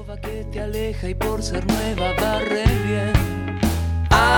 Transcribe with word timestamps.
escoba 0.00 0.20
que 0.20 0.44
te 0.50 0.60
aleja 0.60 1.08
y 1.08 1.14
por 1.14 1.42
ser 1.42 1.66
nueva 1.66 2.14
barre 2.14 2.64
bien. 2.86 3.12
Hay 4.10 4.30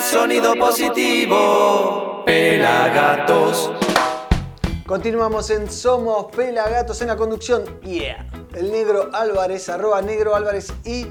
sonido 0.00 0.54
positivo, 0.56 2.24
pelagatos. 2.26 3.72
Continuamos 4.86 5.50
en 5.50 5.70
Somos 5.70 6.26
Pelagatos 6.34 7.00
en 7.02 7.08
la 7.08 7.16
conducción. 7.16 7.64
Yeah. 7.80 8.26
El 8.54 8.70
negro 8.72 9.10
Álvarez, 9.12 9.68
arroba 9.68 10.00
negro 10.02 10.34
Álvarez 10.34 10.72
y 10.84 11.06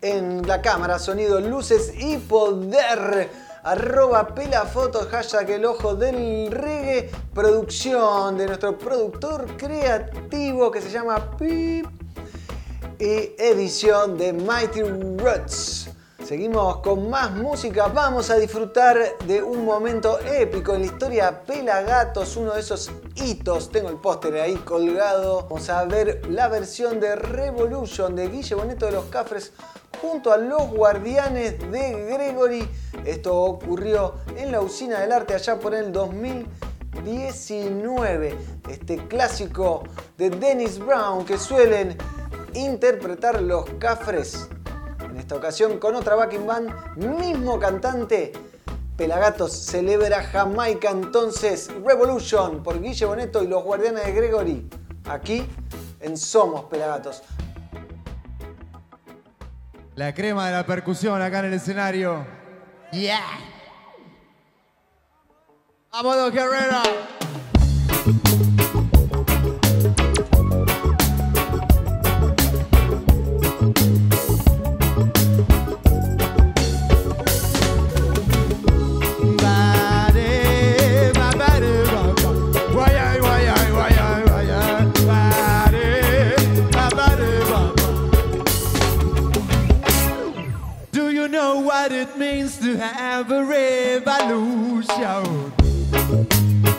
en 0.00 0.46
la 0.46 0.62
cámara, 0.62 0.98
sonido, 0.98 1.40
luces 1.40 1.92
y 1.98 2.16
poder. 2.18 3.47
Arroba 3.64 4.34
pelafotos, 4.34 5.08
hashtag 5.08 5.50
el 5.50 5.64
ojo 5.64 5.94
del 5.94 6.50
reggae. 6.50 7.10
Producción 7.34 8.38
de 8.38 8.46
nuestro 8.46 8.78
productor 8.78 9.56
creativo 9.56 10.70
que 10.70 10.80
se 10.80 10.90
llama 10.90 11.36
Pip. 11.36 11.86
Y 13.00 13.34
edición 13.38 14.16
de 14.16 14.32
Mighty 14.32 14.82
Roots. 14.82 15.90
Seguimos 16.28 16.80
con 16.80 17.08
más 17.08 17.30
música, 17.30 17.86
vamos 17.86 18.28
a 18.28 18.36
disfrutar 18.36 18.98
de 19.26 19.42
un 19.42 19.64
momento 19.64 20.20
épico 20.20 20.74
en 20.74 20.82
la 20.82 20.86
historia 20.86 21.42
Pelagatos, 21.42 22.36
uno 22.36 22.52
de 22.52 22.60
esos 22.60 22.90
hitos, 23.14 23.70
tengo 23.70 23.88
el 23.88 23.96
póster 23.96 24.34
ahí 24.34 24.56
colgado. 24.56 25.44
Vamos 25.44 25.70
a 25.70 25.86
ver 25.86 26.20
la 26.28 26.48
versión 26.48 27.00
de 27.00 27.16
Revolution 27.16 28.14
de 28.14 28.28
Guille 28.28 28.56
Boneto 28.56 28.84
de 28.84 28.92
los 28.92 29.06
Cafres 29.06 29.54
junto 30.02 30.30
a 30.30 30.36
los 30.36 30.68
Guardianes 30.68 31.58
de 31.72 32.04
Gregory. 32.12 32.68
Esto 33.06 33.34
ocurrió 33.34 34.16
en 34.36 34.52
la 34.52 34.60
Usina 34.60 35.00
del 35.00 35.12
Arte 35.12 35.34
allá 35.34 35.58
por 35.58 35.74
el 35.74 35.92
2019. 35.92 38.36
Este 38.68 38.98
clásico 39.08 39.82
de 40.18 40.28
Dennis 40.28 40.78
Brown 40.78 41.24
que 41.24 41.38
suelen 41.38 41.96
interpretar 42.52 43.40
los 43.40 43.64
Cafres 43.78 44.50
en 45.10 45.16
esta 45.16 45.36
ocasión 45.36 45.78
con 45.78 45.94
otra 45.94 46.14
backing 46.14 46.46
band, 46.46 46.96
mismo 46.96 47.58
cantante. 47.58 48.32
Pelagatos 48.96 49.52
celebra 49.52 50.22
Jamaica 50.24 50.90
entonces 50.90 51.70
Revolution 51.84 52.62
por 52.62 52.80
Guille 52.80 53.06
Boneto 53.06 53.42
y 53.42 53.46
los 53.46 53.62
Guardianes 53.62 54.04
de 54.04 54.12
Gregory. 54.12 54.68
Aquí 55.08 55.46
en 56.00 56.16
Somos 56.16 56.64
Pelagatos. 56.64 57.22
La 59.94 60.14
crema 60.14 60.46
de 60.46 60.52
la 60.52 60.66
percusión 60.66 61.20
acá 61.22 61.40
en 61.40 61.46
el 61.46 61.54
escenario. 61.54 62.24
Yeah. 62.92 63.20
Vámonos, 65.90 66.32
Guerrero. 66.32 67.17
To 92.68 92.76
have 92.76 93.30
a 93.30 93.44
revolution? 93.44 94.84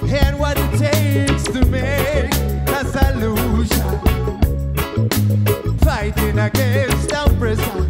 And 0.07 0.37
what 0.37 0.55
it 0.59 0.77
takes 0.77 1.43
to 1.45 1.65
make 1.65 2.31
a 2.67 2.85
solution? 2.85 3.99
Fighting 5.79 6.37
against 6.37 7.11
oppression. 7.11 7.88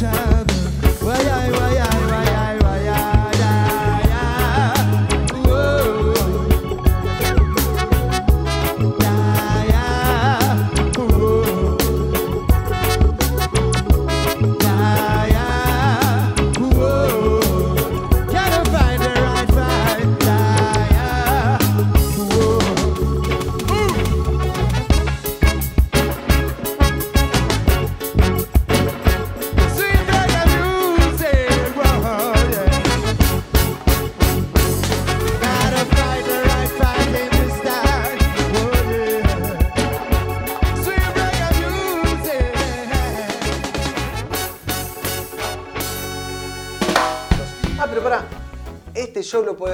time. 0.00 0.27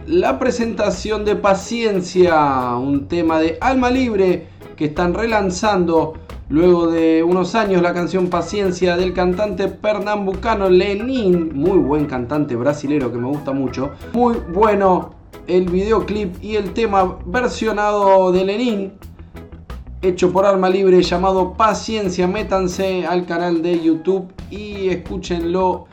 La 0.06 0.40
presentación 0.40 1.26
de 1.26 1.36
Paciencia, 1.36 2.76
un 2.78 3.08
tema 3.08 3.40
de 3.40 3.58
Alma 3.60 3.90
Libre 3.90 4.48
que 4.76 4.86
están 4.86 5.14
relanzando 5.14 6.14
luego 6.50 6.88
de 6.88 7.24
unos 7.24 7.56
años 7.56 7.82
la 7.82 7.94
canción 7.94 8.30
Paciencia 8.30 8.96
del 8.96 9.14
cantante 9.14 9.68
pernambucano 9.68 10.70
Lenin, 10.70 11.52
muy 11.54 11.78
buen 11.78 12.06
cantante 12.06 12.56
brasilero 12.56 13.12
que 13.12 13.18
me 13.18 13.28
gusta 13.28 13.52
mucho. 13.52 13.92
Muy 14.14 14.38
bueno 14.54 15.16
el 15.48 15.70
videoclip 15.70 16.42
y 16.42 16.56
el 16.56 16.74
tema 16.74 17.18
versionado 17.26 18.32
de 18.32 18.46
Lenin 18.46 18.94
hecho 20.02 20.32
por 20.32 20.46
Alma 20.46 20.70
Libre 20.70 21.02
llamado 21.02 21.54
Paciencia. 21.54 22.28
Métanse 22.28 23.06
al 23.06 23.26
canal 23.26 23.62
de 23.62 23.82
YouTube 23.82 24.32
y 24.50 24.90
escúchenlo. 24.90 25.86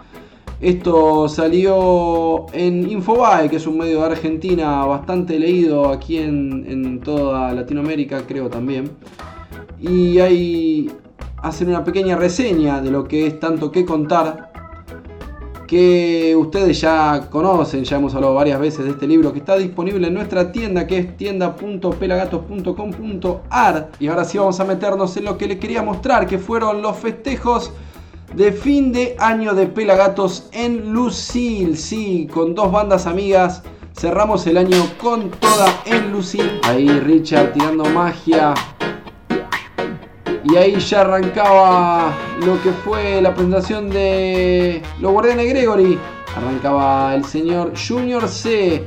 Esto 0.61 1.29
salió 1.29 2.47
en 2.53 2.89
Infobae, 2.91 3.51
que 3.51 3.57
es 3.57 3.67
un 3.67 3.79
medio 3.79 4.01
de 4.01 4.07
Argentina 4.07 4.85
bastante 4.87 5.39
leído 5.39 5.89
aquí 5.89 6.19
en, 6.19 6.65
en 6.69 7.01
toda 7.01 7.53
Latinoamérica, 7.53 8.23
creo 8.27 8.49
también. 8.49 8.91
Y 9.81 10.21
ahí 10.21 10.91
hacen 11.43 11.69
una 11.69 11.85
pequeña 11.85 12.17
reseña 12.17 12.81
de 12.81 12.91
lo 12.91 13.05
que 13.05 13.27
es 13.27 13.39
tanto 13.41 13.71
que 13.71 13.85
contar 13.85 14.54
que 15.75 16.37
ustedes 16.37 16.81
ya 16.81 17.29
conocen, 17.29 17.83
ya 17.83 17.97
hemos 17.97 18.15
hablado 18.15 18.33
varias 18.33 18.61
veces 18.61 18.85
de 18.85 18.93
este 18.93 19.09
libro 19.09 19.33
que 19.33 19.41
está 19.41 19.57
disponible 19.57 20.07
en 20.07 20.15
nuestra 20.15 20.53
tienda 20.53 20.87
que 20.87 20.99
es 20.99 21.17
tienda.pelagatos.com.ar 21.17 23.91
y 23.99 24.07
ahora 24.07 24.25
sí 24.25 24.39
vamos 24.39 24.61
a 24.61 24.65
meternos 24.65 25.17
en 25.17 25.25
lo 25.25 25.37
que 25.37 25.49
les 25.49 25.59
quería 25.59 25.83
mostrar 25.83 26.29
que 26.29 26.39
fueron 26.39 26.81
los 26.81 26.97
festejos 26.97 27.73
de 28.37 28.53
fin 28.53 28.93
de 28.93 29.17
año 29.19 29.53
de 29.53 29.67
Pelagatos 29.67 30.49
en 30.53 30.93
Lucil, 30.93 31.77
sí, 31.77 32.29
con 32.33 32.55
dos 32.55 32.71
bandas 32.71 33.09
amigas 33.09 33.65
cerramos 33.99 34.47
el 34.47 34.59
año 34.59 34.77
con 35.03 35.29
toda 35.29 35.83
en 35.87 36.13
Lucil, 36.13 36.61
ahí 36.63 36.89
Richard 37.01 37.53
tirando 37.53 37.85
magia 37.87 38.55
y 40.45 40.57
ahí 40.57 40.79
ya 40.79 41.01
arrancaba 41.01 42.13
lo 42.45 42.61
que 42.63 42.71
fue 42.71 43.21
la 43.23 43.33
presentación 43.33 43.89
de 43.89 44.83
los 45.01 45.13
Guardianes 45.13 45.49
Gregory. 45.49 45.99
Arrancaba 46.37 47.15
el 47.15 47.25
señor 47.25 47.73
Junior 47.77 48.29
C 48.29 48.85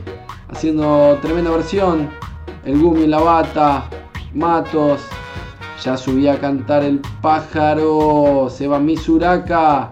haciendo 0.50 1.18
tremenda 1.22 1.52
versión. 1.52 2.10
El 2.64 2.80
Gumi 2.80 3.04
en 3.04 3.12
la 3.12 3.20
bata, 3.20 3.86
Matos. 4.34 5.02
Ya 5.84 5.98
subía 5.98 6.34
a 6.34 6.38
cantar 6.38 6.84
el 6.84 7.00
pájaro. 7.22 8.50
Seba 8.50 8.80
Misuraka. 8.80 9.90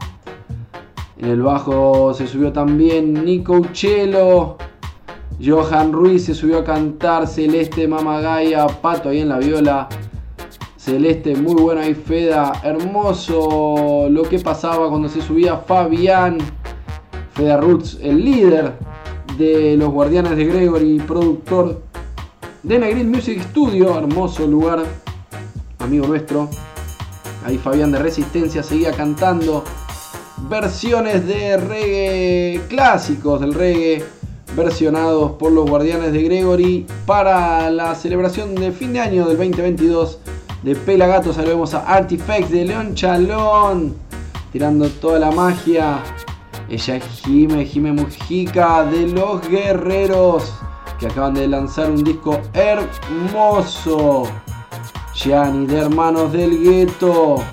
En 1.18 1.30
el 1.30 1.42
bajo 1.42 2.14
se 2.14 2.28
subió 2.28 2.52
también 2.52 3.26
Nico 3.26 3.54
Uchelo. 3.54 4.58
Johan 5.44 5.94
Ruiz 5.94 6.26
se 6.26 6.34
subió 6.34 6.60
a 6.60 6.64
cantar 6.64 7.28
Celeste 7.28 7.88
Mamagaya. 7.88 8.68
Pato 8.68 9.10
ahí 9.10 9.22
en 9.22 9.30
la 9.30 9.40
viola. 9.40 9.90
Celeste, 10.86 11.36
muy 11.36 11.56
bueno 11.56 11.82
ahí 11.82 11.96
Feda, 11.96 12.62
hermoso 12.64 14.08
lo 14.08 14.22
que 14.22 14.38
pasaba 14.38 14.88
cuando 14.88 15.10
se 15.10 15.20
subía 15.20 15.58
Fabián, 15.58 16.38
Feda 17.34 17.58
Roots, 17.58 17.98
el 18.04 18.24
líder 18.24 18.74
de 19.36 19.78
los 19.78 19.90
Guardianes 19.90 20.38
de 20.38 20.46
Gregory, 20.46 21.00
productor 21.00 21.82
de 22.62 22.78
Negril 22.78 23.08
Music 23.08 23.42
Studio, 23.50 23.98
hermoso 23.98 24.46
lugar, 24.46 24.84
amigo 25.80 26.06
nuestro. 26.06 26.50
Ahí 27.44 27.58
Fabián 27.58 27.92
de 27.92 27.98
Resistencia 27.98 28.62
seguía 28.62 28.92
cantando 28.92 29.64
versiones 30.48 31.26
de 31.26 31.58
reggae 31.58 32.62
clásicos 32.70 33.42
del 33.42 33.56
reggae 33.56 34.04
versionados 34.56 35.32
por 35.32 35.52
los 35.52 35.68
Guardianes 35.68 36.14
de 36.14 36.22
Gregory 36.22 36.86
para 37.08 37.72
la 37.72 37.96
celebración 37.96 38.54
de 38.54 38.72
fin 38.72 38.94
de 38.94 39.00
año 39.00 39.26
del 39.28 39.38
2022 39.38 40.20
de 40.66 40.76
Pelagato 40.76 41.32
saludemos 41.32 41.76
a 41.76 41.82
Artifacts 41.82 42.50
de 42.50 42.66
León 42.66 42.96
Chalón, 42.96 43.94
tirando 44.52 44.90
toda 44.90 45.20
la 45.20 45.30
magia. 45.30 46.00
Ella 46.68 46.96
es 46.96 47.04
Jime, 47.04 47.64
Jime 47.66 47.92
Mujica 47.92 48.84
de 48.86 49.08
Los 49.10 49.48
Guerreros, 49.48 50.52
que 51.00 51.06
acaban 51.06 51.36
de 51.36 51.48
lanzar 51.48 51.92
un 51.92 52.04
disco 52.04 52.42
hermoso. 52.54 54.24
Gianni 55.14 55.68
de 55.68 55.82
Hermanos 55.82 56.34
del 56.34 56.60
Gueto. 56.60 57.44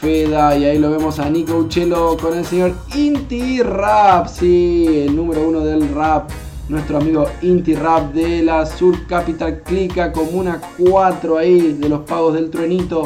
Feda, 0.00 0.56
y 0.56 0.64
ahí 0.64 0.78
lo 0.80 0.90
vemos 0.90 1.20
a 1.20 1.30
Nico 1.30 1.58
Uchelo 1.58 2.16
con 2.16 2.36
el 2.36 2.44
señor 2.44 2.74
Inti 2.96 3.62
Rap, 3.62 4.26
sí, 4.26 5.04
el 5.06 5.14
número 5.14 5.46
uno 5.46 5.60
del 5.60 5.94
rap 5.94 6.28
nuestro 6.70 6.98
amigo 6.98 7.26
Inti 7.42 7.74
Rap 7.74 8.12
de 8.12 8.42
la 8.42 8.64
Sur 8.64 9.04
Capital 9.08 9.62
Clica, 9.62 10.12
Comuna 10.12 10.60
4 10.78 11.36
ahí 11.36 11.72
de 11.72 11.88
los 11.88 12.02
pagos 12.02 12.34
del 12.34 12.48
truenito. 12.48 13.02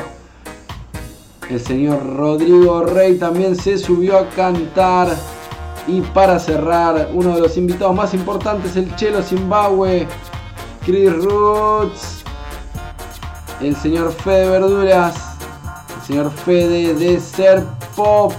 El 1.49 1.58
señor 1.61 2.05
Rodrigo 2.05 2.84
Rey 2.84 3.16
también 3.16 3.56
se 3.56 3.78
subió 3.78 4.19
a 4.19 4.28
cantar. 4.28 5.08
Y 5.87 6.02
para 6.02 6.38
cerrar, 6.38 7.11
uno 7.14 7.34
de 7.34 7.40
los 7.40 7.56
invitados 7.56 7.94
más 7.94 8.12
importantes, 8.12 8.76
el 8.76 8.94
Chelo 8.96 9.22
Zimbabue, 9.22 10.06
Chris 10.84 11.12
Roots, 11.25 12.22
el 13.62 13.74
señor 13.77 14.12
Fede 14.12 14.48
Verduras, 14.50 15.15
el 15.96 16.06
señor 16.06 16.31
Fede 16.31 16.94
de 16.94 17.19
Ser 17.19 17.65
Pop. 17.96 18.32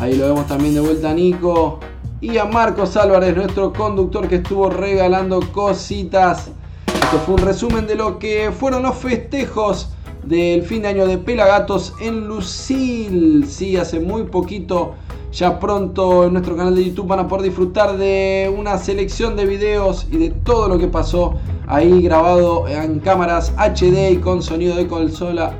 Ahí 0.00 0.16
lo 0.16 0.26
vemos 0.26 0.46
también 0.48 0.74
de 0.74 0.80
vuelta 0.80 1.14
Nico 1.14 1.80
y 2.20 2.38
a 2.38 2.44
Marcos 2.46 2.96
Álvarez, 2.96 3.36
nuestro 3.36 3.72
conductor 3.72 4.28
que 4.28 4.36
estuvo 4.36 4.70
regalando 4.70 5.40
cositas. 5.52 6.50
Esto 6.86 7.18
fue 7.18 7.34
un 7.34 7.42
resumen 7.42 7.86
de 7.86 7.94
lo 7.94 8.18
que 8.18 8.50
fueron 8.50 8.82
los 8.82 8.96
festejos 8.96 9.90
del 10.24 10.62
fin 10.62 10.82
de 10.82 10.88
año 10.88 11.06
de 11.06 11.18
Pelagatos 11.18 11.94
en 12.00 12.26
Lucil. 12.26 13.46
Sí, 13.48 13.76
hace 13.76 14.00
muy 14.00 14.24
poquito. 14.24 14.94
Ya 15.32 15.60
pronto 15.60 16.24
en 16.24 16.32
nuestro 16.32 16.56
canal 16.56 16.74
de 16.74 16.86
YouTube 16.86 17.08
van 17.08 17.18
a 17.18 17.28
poder 17.28 17.44
disfrutar 17.44 17.98
de 17.98 18.50
una 18.56 18.78
selección 18.78 19.36
de 19.36 19.44
videos 19.44 20.06
y 20.10 20.16
de 20.16 20.30
todo 20.30 20.68
lo 20.68 20.78
que 20.78 20.86
pasó 20.86 21.34
ahí 21.66 22.00
grabado 22.00 22.66
en 22.68 23.00
cámaras 23.00 23.52
HD 23.58 24.12
y 24.12 24.16
con 24.16 24.42
sonido 24.42 24.76
de 24.76 24.86
consola 24.86 25.54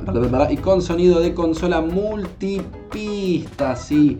y 0.49 0.57
con 0.57 0.81
sonido 0.81 1.19
de 1.19 1.35
consola 1.35 1.81
multipista. 1.81 2.65
Sí. 3.75 4.17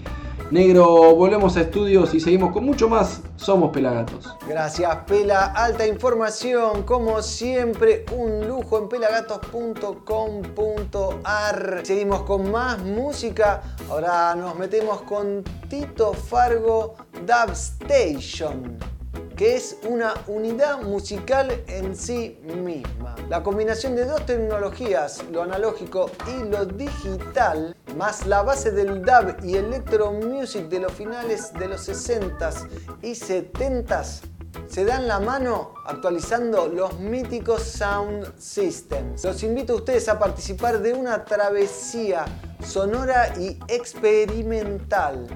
Negro, 0.49 1.13
volvemos 1.13 1.57
a 1.57 1.61
estudios 1.61 2.13
y 2.13 2.21
seguimos 2.21 2.53
con 2.53 2.63
mucho 2.63 2.87
más. 2.87 3.21
Somos 3.35 3.71
Pelagatos. 3.71 4.33
Gracias, 4.47 4.95
Pela. 5.05 5.47
Alta 5.47 5.85
información, 5.85 6.83
como 6.83 7.21
siempre, 7.21 8.05
un 8.15 8.47
lujo 8.47 8.77
en 8.77 8.87
pelagatos.com.ar. 8.87 11.81
Seguimos 11.83 12.21
con 12.21 12.49
más 12.49 12.79
música. 12.79 13.61
Ahora 13.89 14.35
nos 14.35 14.57
metemos 14.57 15.01
con 15.01 15.43
Tito 15.67 16.13
Fargo 16.13 16.95
Dub 17.25 17.51
Station 17.51 18.96
que 19.37 19.55
es 19.55 19.77
una 19.87 20.15
unidad 20.25 20.81
musical 20.81 21.63
en 21.67 21.95
sí 21.95 22.39
misma. 22.43 23.15
La 23.29 23.43
combinación 23.43 23.95
de 23.95 24.05
dos 24.05 24.25
tecnologías, 24.25 25.23
lo 25.31 25.43
analógico 25.43 26.09
y 26.27 26.43
lo 26.49 26.65
digital, 26.65 27.75
más 27.95 28.25
la 28.25 28.41
base 28.41 28.71
del 28.71 29.03
dub 29.03 29.37
y 29.43 29.55
electro 29.55 30.11
music 30.11 30.67
de 30.69 30.79
los 30.79 30.91
finales 30.91 31.53
de 31.53 31.67
los 31.67 31.87
60s 31.87 32.67
y 33.03 33.11
70s, 33.11 34.21
se 34.67 34.85
dan 34.85 35.07
la 35.07 35.19
mano 35.19 35.75
actualizando 35.85 36.67
los 36.67 36.99
míticos 36.99 37.61
sound 37.61 38.33
systems. 38.39 39.23
Los 39.23 39.43
invito 39.43 39.73
a 39.73 39.75
ustedes 39.75 40.09
a 40.09 40.17
participar 40.17 40.81
de 40.81 40.93
una 40.93 41.23
travesía 41.25 42.25
sonora 42.65 43.37
y 43.37 43.59
experimental 43.67 45.27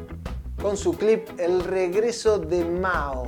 con 0.59 0.75
su 0.75 0.93
clip 0.93 1.39
El 1.39 1.63
regreso 1.63 2.39
de 2.39 2.65
Mao 2.65 3.25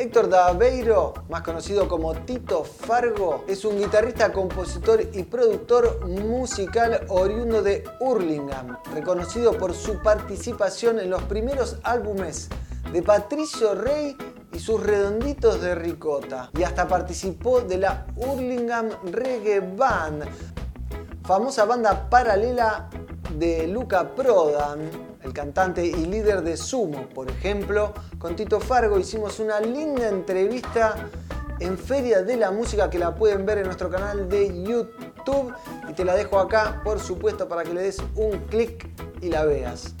Héctor 0.00 0.30
Daveiro, 0.30 1.12
más 1.28 1.42
conocido 1.42 1.86
como 1.86 2.14
Tito 2.14 2.64
Fargo, 2.64 3.44
es 3.46 3.66
un 3.66 3.76
guitarrista, 3.76 4.32
compositor 4.32 5.02
y 5.12 5.24
productor 5.24 6.08
musical 6.08 7.04
oriundo 7.08 7.62
de 7.62 7.84
Hurlingham, 8.00 8.78
reconocido 8.94 9.52
por 9.58 9.74
su 9.74 9.98
participación 9.98 11.00
en 11.00 11.10
los 11.10 11.22
primeros 11.24 11.76
álbumes 11.82 12.48
de 12.90 13.02
Patricio 13.02 13.74
Rey 13.74 14.16
y 14.54 14.58
sus 14.58 14.82
redonditos 14.82 15.60
de 15.60 15.74
ricota. 15.74 16.48
Y 16.58 16.62
hasta 16.62 16.88
participó 16.88 17.60
de 17.60 17.76
la 17.76 18.06
Hurlingham 18.16 18.88
Reggae 19.04 19.60
Band, 19.60 20.24
famosa 21.24 21.66
banda 21.66 22.08
paralela 22.08 22.88
de 23.36 23.66
Luca 23.66 24.14
Prodan, 24.14 25.09
el 25.22 25.32
cantante 25.32 25.84
y 25.84 26.06
líder 26.06 26.42
de 26.42 26.56
Sumo, 26.56 27.08
por 27.08 27.30
ejemplo. 27.30 27.92
Con 28.18 28.36
Tito 28.36 28.60
Fargo 28.60 28.98
hicimos 28.98 29.38
una 29.40 29.60
linda 29.60 30.08
entrevista 30.08 30.96
en 31.58 31.76
Feria 31.76 32.22
de 32.22 32.36
la 32.36 32.50
Música 32.50 32.88
que 32.88 32.98
la 32.98 33.14
pueden 33.14 33.44
ver 33.44 33.58
en 33.58 33.64
nuestro 33.64 33.90
canal 33.90 34.28
de 34.28 34.62
YouTube 34.62 35.54
y 35.88 35.92
te 35.92 36.04
la 36.04 36.14
dejo 36.14 36.38
acá, 36.38 36.80
por 36.82 36.98
supuesto, 36.98 37.48
para 37.48 37.62
que 37.62 37.74
le 37.74 37.82
des 37.82 37.98
un 38.16 38.38
clic 38.48 38.88
y 39.20 39.28
la 39.28 39.44
veas. 39.44 39.94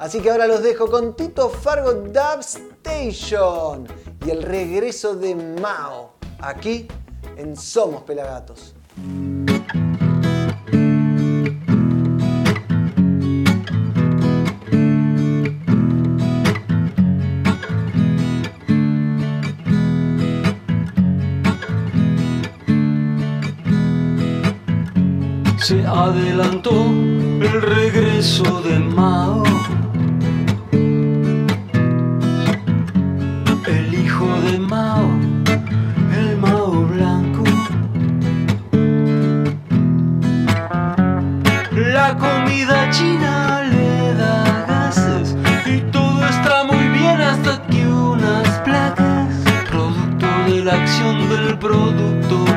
Así 0.00 0.20
que 0.20 0.30
ahora 0.30 0.46
los 0.46 0.62
dejo 0.62 0.90
con 0.90 1.14
Tito 1.14 1.48
Fargo 1.48 1.92
Dub 1.92 2.40
Station 2.40 3.86
y 4.24 4.30
el 4.30 4.42
regreso 4.42 5.14
de 5.14 5.34
Mao, 5.34 6.14
aquí 6.40 6.88
en 7.36 7.56
Somos 7.56 8.02
Pelagatos. 8.02 8.74
Se 25.62 25.86
adelantó 25.86 26.72
el 27.40 27.62
regreso 27.62 28.60
de 28.62 28.80
Mao. 28.80 29.44
El 33.68 33.94
hijo 33.94 34.26
de 34.40 34.58
Mao, 34.58 35.08
el 36.18 36.36
Mao 36.38 36.84
blanco. 36.86 37.44
La 41.70 42.16
comida 42.18 42.90
china 42.90 43.62
le 43.62 44.14
da 44.14 44.64
gases 44.66 45.36
y 45.64 45.78
todo 45.92 46.26
está 46.26 46.64
muy 46.64 46.88
bien 46.88 47.20
hasta 47.20 47.62
que 47.68 47.86
unas 47.86 48.48
placas, 48.64 49.28
producto 49.70 50.26
de 50.48 50.64
la 50.64 50.74
acción 50.74 51.28
del 51.28 51.56
producto, 51.56 52.51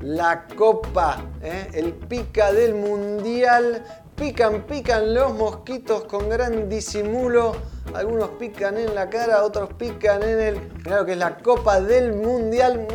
La 0.00 0.46
copa, 0.56 1.22
¿eh? 1.42 1.70
el 1.72 1.94
pica 1.94 2.52
del 2.52 2.74
mundial 2.74 3.82
Pican, 4.16 4.62
pican 4.62 5.12
los 5.12 5.34
mosquitos 5.34 6.04
con 6.04 6.28
gran 6.28 6.68
disimulo. 6.68 7.56
Algunos 7.94 8.28
pican 8.38 8.78
en 8.78 8.94
la 8.94 9.10
cara, 9.10 9.42
otros 9.42 9.70
pican 9.76 10.22
en 10.22 10.38
el. 10.38 10.70
Lo 10.84 11.04
que 11.04 11.10
es 11.12 11.18
la 11.18 11.36
Copa 11.38 11.80
del 11.80 12.12
Mundial. 12.12 12.86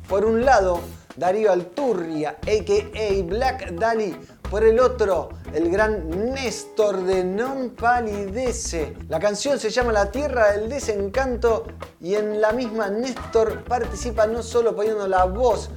Por 0.09 0.25
un 0.25 0.43
lado, 0.43 0.81
Darío 1.17 1.53
Alturria, 1.53 2.39
a.k.a. 2.41 3.23
Black 3.25 3.73
Dali. 3.73 4.17
Por 4.51 4.65
el 4.65 4.81
otro, 4.81 5.29
el 5.53 5.71
gran 5.71 6.33
Néstor 6.33 7.05
de 7.05 7.23
Non 7.23 7.75
Palidece. 7.77 8.97
La 9.11 9.21
canción 9.21 9.59
se 9.59 9.69
llama 9.69 9.93
La 9.93 10.11
Tierra 10.11 10.53
del 10.53 10.71
Desencanto 10.71 11.67
y 12.01 12.15
en 12.15 12.41
la 12.41 12.53
misma 12.53 12.89
Néstor 12.89 13.65
participa 13.65 14.27
no 14.27 14.43
solo 14.43 14.75
poniendo 14.75 15.07
la 15.07 15.27
voz 15.27 15.69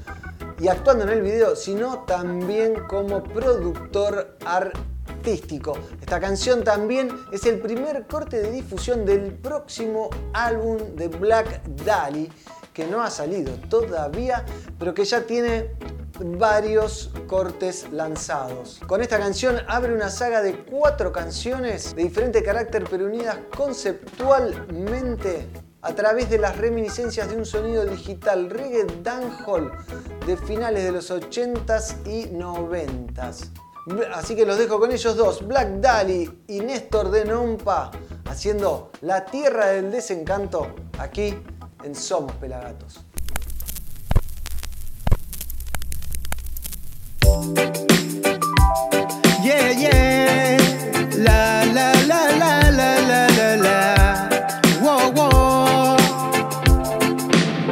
y 0.61 0.69
actuando 0.69 1.03
en 1.03 1.09
el 1.09 1.21
video, 1.23 1.57
sino 1.57 2.05
también 2.05 2.88
como 2.88 3.21
productor 3.21 4.38
artístico. 4.45 5.77
Esta 6.00 6.21
canción 6.21 6.63
también 6.63 7.09
es 7.33 7.45
el 7.45 7.59
primer 7.59 8.07
corte 8.07 8.41
de 8.41 8.50
difusión 8.50 9.05
del 9.05 9.33
próximo 9.33 10.09
álbum 10.31 10.77
de 10.95 11.09
Black 11.09 11.61
Dali 11.83 12.31
que 12.73 12.87
no 12.87 13.01
ha 13.01 13.09
salido 13.09 13.53
todavía, 13.69 14.45
pero 14.79 14.93
que 14.93 15.05
ya 15.05 15.21
tiene 15.21 15.71
varios 16.19 17.11
cortes 17.27 17.87
lanzados. 17.91 18.79
Con 18.87 19.01
esta 19.01 19.17
canción 19.17 19.57
abre 19.67 19.93
una 19.93 20.09
saga 20.09 20.41
de 20.41 20.55
cuatro 20.65 21.11
canciones 21.11 21.95
de 21.95 22.03
diferente 22.03 22.43
carácter 22.43 22.85
pero 22.89 23.05
unidas 23.05 23.37
conceptualmente 23.55 25.47
a 25.81 25.95
través 25.95 26.29
de 26.29 26.37
las 26.37 26.57
reminiscencias 26.57 27.29
de 27.29 27.37
un 27.37 27.45
sonido 27.45 27.85
digital 27.85 28.49
reggae 28.49 28.85
dancehall 29.01 29.71
de 30.27 30.37
finales 30.37 30.83
de 30.83 30.91
los 30.91 31.09
80s 31.09 32.05
y 32.05 32.27
90s. 32.27 33.49
Así 34.13 34.35
que 34.35 34.45
los 34.45 34.59
dejo 34.59 34.79
con 34.79 34.91
ellos 34.91 35.15
dos, 35.15 35.47
Black 35.47 35.79
Dali 35.79 36.43
y 36.47 36.59
Néstor 36.59 37.09
de 37.09 37.25
Nompa, 37.25 37.89
haciendo 38.25 38.91
La 39.01 39.25
Tierra 39.25 39.67
del 39.67 39.89
Desencanto 39.89 40.75
aquí 40.99 41.35
en 41.83 41.95
Somos 41.95 42.31
Pelagatos. 42.33 43.00
Yeah, 49.43 49.71
yeah. 49.71 50.57
La, 51.17 51.65
la, 51.65 51.93
la, 52.05 52.31
la, 52.38 52.71
la, 52.71 53.00
la, 53.01 53.27
la, 53.29 53.55
la. 53.55 54.29
Wow, 54.81 55.11
wow. 55.11 55.97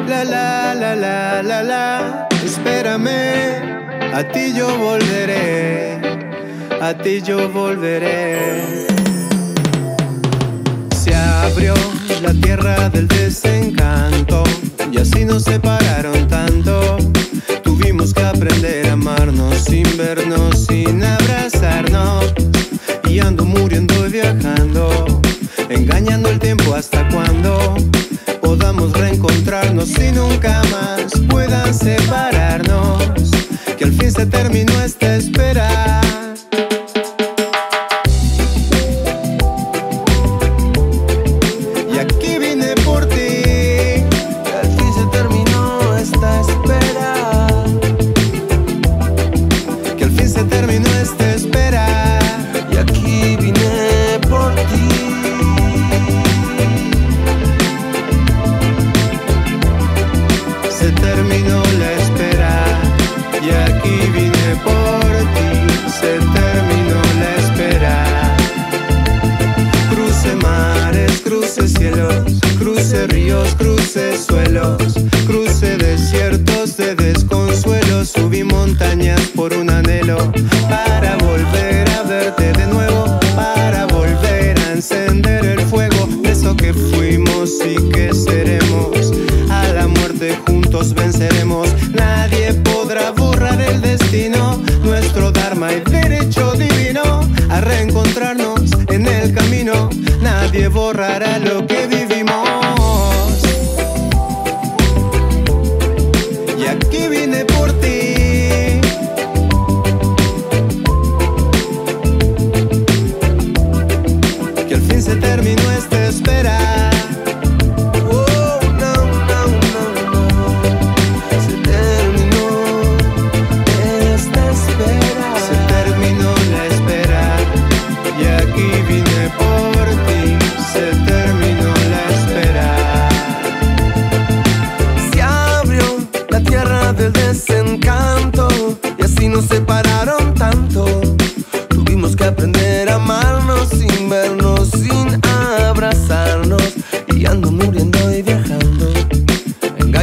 La, 0.08 0.24
la, 0.24 0.74
la, 0.74 0.96
la, 0.96 1.44
la, 1.44 1.64
la. 1.64 2.28
Espérame. 2.44 4.14
A 4.14 4.24
ti 4.24 4.54
yo 4.54 4.78
volveré. 4.78 6.00
A 6.82 6.94
ti 6.94 7.22
yo 7.22 7.50
volveré. 7.50 8.88
Se 10.96 11.14
abrió 11.16 11.74
la 12.22 12.34
tierra 12.34 12.90
del 12.90 13.08
y 14.92 14.98
así 14.98 15.26
nos 15.26 15.44
separaron 15.44 16.28
tanto. 16.28 16.98
Tuvimos 17.64 18.14
que 18.14 18.22
aprender 18.22 18.88
a 18.88 18.94
amarnos 18.94 19.64
sin 19.64 19.86
vernos, 19.98 20.66
sin 20.66 21.04
abrazarnos. 21.04 22.34
Y 23.08 23.20
ando 23.20 23.46
muriendo 23.46 24.08
y 24.08 24.12
viajando, 24.12 25.22
engañando 25.70 26.30
el 26.30 26.40
tiempo 26.40 26.76
hasta 26.76 27.08
cuando 27.10 27.76
podamos 28.42 28.94
reencontrarnos 28.94 29.90
y 29.98 30.12
nunca 30.12 30.62
más 30.72 31.14
puedan 31.30 31.74
separarnos. 31.74 33.32
Que 33.78 33.86
al 33.86 33.94
fin 33.94 34.12
se 34.12 34.26
terminó 34.26 34.74
esta 34.82 35.16
espera. 35.16 36.09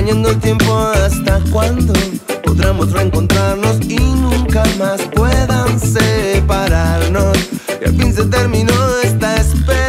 extrañando 0.07 0.31
el 0.31 0.39
tiempo 0.39 0.77
hasta 0.77 1.41
cuándo 1.51 1.93
podremos 2.45 2.93
reencontrarnos 2.93 3.81
y 3.89 3.97
nunca 3.97 4.63
más 4.79 5.03
puedan 5.17 5.81
separarnos. 5.81 7.37
Y 7.81 7.89
al 7.89 7.97
fin 7.97 8.15
se 8.15 8.25
terminó 8.27 8.73
esta 9.03 9.35
espera. 9.35 9.86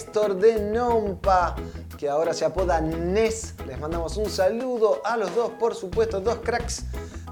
Néstor 0.00 0.36
de 0.36 0.58
Nompa, 0.58 1.54
que 1.98 2.08
ahora 2.08 2.32
se 2.32 2.46
apoda 2.46 2.80
Nes. 2.80 3.54
Les 3.66 3.78
mandamos 3.78 4.16
un 4.16 4.30
saludo 4.30 5.02
a 5.04 5.18
los 5.18 5.34
dos, 5.34 5.50
por 5.60 5.74
supuesto, 5.74 6.22
dos 6.22 6.36
cracks 6.42 6.84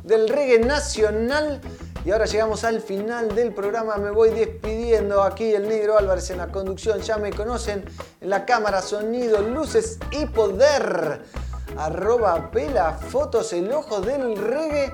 del 0.02 0.28
reggae 0.28 0.58
nacional. 0.58 1.62
Y 2.04 2.10
ahora 2.10 2.26
llegamos 2.26 2.64
al 2.64 2.82
final 2.82 3.34
del 3.34 3.54
programa, 3.54 3.96
me 3.96 4.10
voy 4.10 4.32
despidiendo 4.32 5.22
aquí 5.22 5.54
el 5.54 5.66
negro 5.66 5.96
Álvarez 5.96 6.28
en 6.28 6.36
la 6.36 6.48
conducción, 6.48 7.00
ya 7.00 7.16
me 7.16 7.32
conocen 7.32 7.86
en 8.20 8.28
la 8.28 8.44
cámara, 8.44 8.82
sonido, 8.82 9.40
luces 9.40 9.98
y 10.10 10.26
poder. 10.26 11.22
Arroba 11.78 12.50
pela 12.50 12.92
fotos, 12.92 13.54
el 13.54 13.72
ojo 13.72 14.02
del 14.02 14.36
reggae 14.36 14.92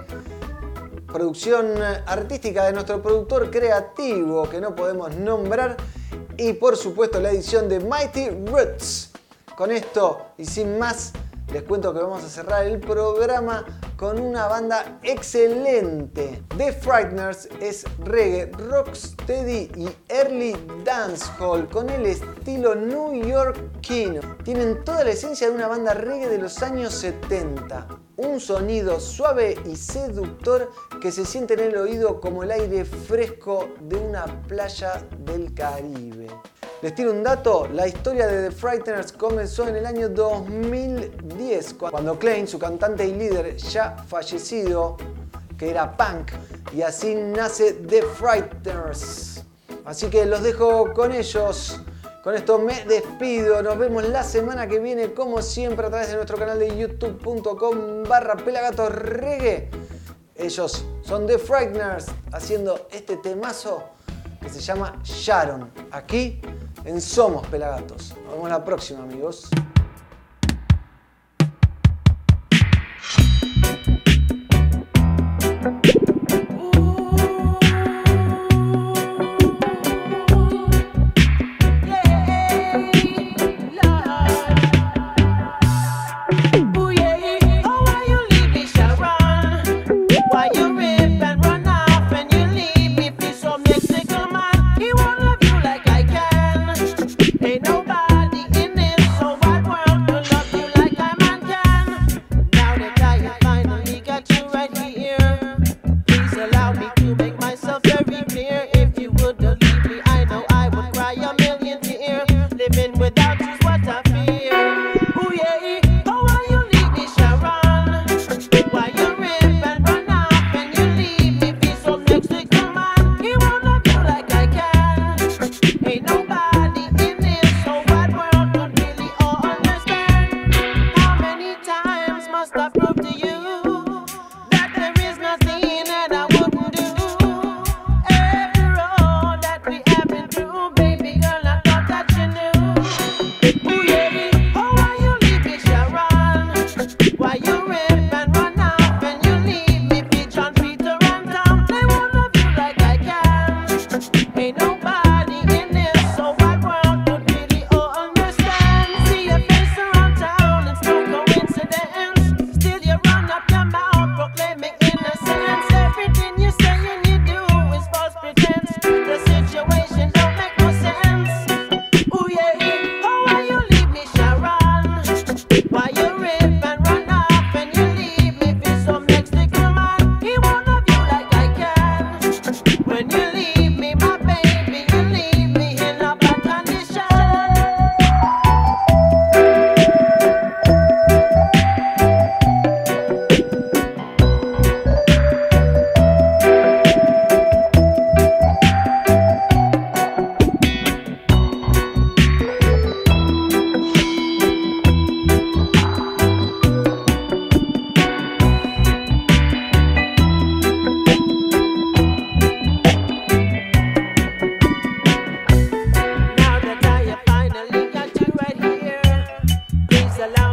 producción 1.12 1.80
artística 2.06 2.66
de 2.66 2.72
nuestro 2.72 3.02
productor 3.02 3.50
creativo 3.50 4.48
que 4.48 4.60
no 4.60 4.74
podemos 4.74 5.14
nombrar 5.16 5.76
y 6.36 6.52
por 6.54 6.76
supuesto 6.76 7.20
la 7.20 7.30
edición 7.30 7.68
de 7.68 7.80
Mighty 7.80 8.28
Roots. 8.46 9.10
Con 9.56 9.70
esto 9.70 10.26
y 10.36 10.46
sin 10.46 10.78
más, 10.78 11.12
les 11.52 11.62
cuento 11.62 11.92
que 11.92 12.00
vamos 12.00 12.24
a 12.24 12.28
cerrar 12.28 12.66
el 12.66 12.80
programa 12.80 13.64
con 13.96 14.20
una 14.20 14.48
banda 14.48 14.98
excelente. 15.02 16.42
The 16.56 16.72
Frighteners 16.72 17.48
es 17.60 17.84
reggae, 18.00 18.46
rocksteady 18.46 19.70
y 19.76 19.88
early 20.08 20.56
dancehall 20.84 21.68
con 21.68 21.90
el 21.90 22.06
estilo 22.06 22.74
New 22.74 23.24
Yorkino. 23.24 24.20
Tienen 24.42 24.82
toda 24.84 25.04
la 25.04 25.10
esencia 25.10 25.48
de 25.48 25.54
una 25.54 25.68
banda 25.68 25.94
reggae 25.94 26.28
de 26.28 26.38
los 26.38 26.62
años 26.62 26.94
70. 26.94 27.86
Un 28.16 28.40
sonido 28.40 29.00
suave 29.00 29.56
y 29.66 29.76
seductor 29.76 30.70
que 31.00 31.12
se 31.12 31.24
siente 31.24 31.54
en 31.54 31.60
el 31.60 31.76
oído 31.76 32.20
como 32.20 32.42
el 32.42 32.50
aire 32.50 32.84
fresco 32.84 33.68
de 33.80 33.96
una 33.96 34.42
playa 34.46 35.04
del 35.18 35.52
Caribe. 35.54 36.28
Les 36.84 36.94
tiro 36.94 37.12
un 37.12 37.22
dato, 37.22 37.66
la 37.72 37.88
historia 37.88 38.26
de 38.26 38.50
The 38.50 38.54
Frighteners 38.54 39.12
comenzó 39.12 39.66
en 39.66 39.76
el 39.76 39.86
año 39.86 40.10
2010, 40.10 41.76
cuando 41.80 42.18
Klein, 42.18 42.46
su 42.46 42.58
cantante 42.58 43.06
y 43.06 43.14
líder 43.14 43.56
ya 43.56 43.96
fallecido, 44.06 44.98
que 45.56 45.70
era 45.70 45.96
punk, 45.96 46.32
y 46.74 46.82
así 46.82 47.14
nace 47.14 47.72
The 47.72 48.02
Frighteners. 48.02 49.44
Así 49.86 50.08
que 50.08 50.26
los 50.26 50.42
dejo 50.42 50.92
con 50.92 51.12
ellos. 51.12 51.80
Con 52.22 52.34
esto 52.34 52.58
me 52.58 52.84
despido, 52.84 53.62
nos 53.62 53.78
vemos 53.78 54.06
la 54.06 54.22
semana 54.22 54.66
que 54.66 54.78
viene 54.78 55.14
como 55.14 55.40
siempre 55.40 55.86
a 55.86 55.88
través 55.88 56.08
de 56.08 56.16
nuestro 56.16 56.36
canal 56.36 56.58
de 56.58 56.76
youtube.com 56.76 58.02
barra 58.06 58.36
pelagatorregue. 58.36 59.70
Ellos 60.34 60.84
son 61.00 61.26
The 61.26 61.38
Frighteners 61.38 62.08
haciendo 62.30 62.88
este 62.90 63.16
temazo 63.16 63.84
que 64.42 64.50
se 64.50 64.60
llama 64.60 65.00
Sharon, 65.02 65.70
aquí 65.90 66.42
en 66.84 67.00
Somos 67.00 67.46
Pelagatos. 67.46 68.14
Nos 68.24 68.34
vemos 68.34 68.48
la 68.48 68.64
próxima 68.64 69.02
amigos. 69.02 69.48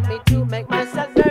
me 0.07 0.19
to 0.25 0.45
make 0.45 0.69
myself 0.69 1.09
very 1.13 1.30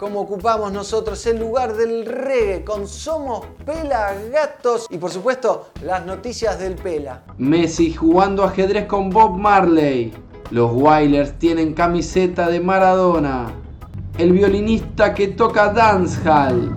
como 0.00 0.20
ocupamos 0.20 0.72
nosotros, 0.72 1.26
el 1.26 1.38
lugar 1.38 1.76
del 1.76 2.06
reggae, 2.06 2.64
con 2.64 2.88
Somos 2.88 3.44
Pelagatos 3.66 4.86
y 4.88 4.96
por 4.96 5.10
supuesto 5.10 5.66
las 5.84 6.06
noticias 6.06 6.58
del 6.58 6.76
Pela. 6.76 7.22
Messi 7.36 7.92
jugando 7.92 8.42
ajedrez 8.44 8.86
con 8.86 9.10
Bob 9.10 9.36
Marley. 9.36 10.10
Los 10.50 10.72
Wailers 10.72 11.38
tienen 11.38 11.74
camiseta 11.74 12.48
de 12.48 12.60
Maradona. 12.60 13.52
El 14.16 14.32
violinista 14.32 15.12
que 15.12 15.28
toca 15.28 15.70
dancehall. 15.70 16.74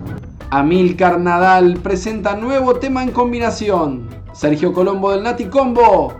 Amilcar 0.50 1.18
Nadal 1.18 1.78
presenta 1.82 2.36
nuevo 2.36 2.74
tema 2.74 3.02
en 3.02 3.10
combinación. 3.10 4.06
Sergio 4.34 4.74
Colombo 4.74 5.12
del 5.12 5.22
Nati 5.22 5.46
Combo 5.46 6.12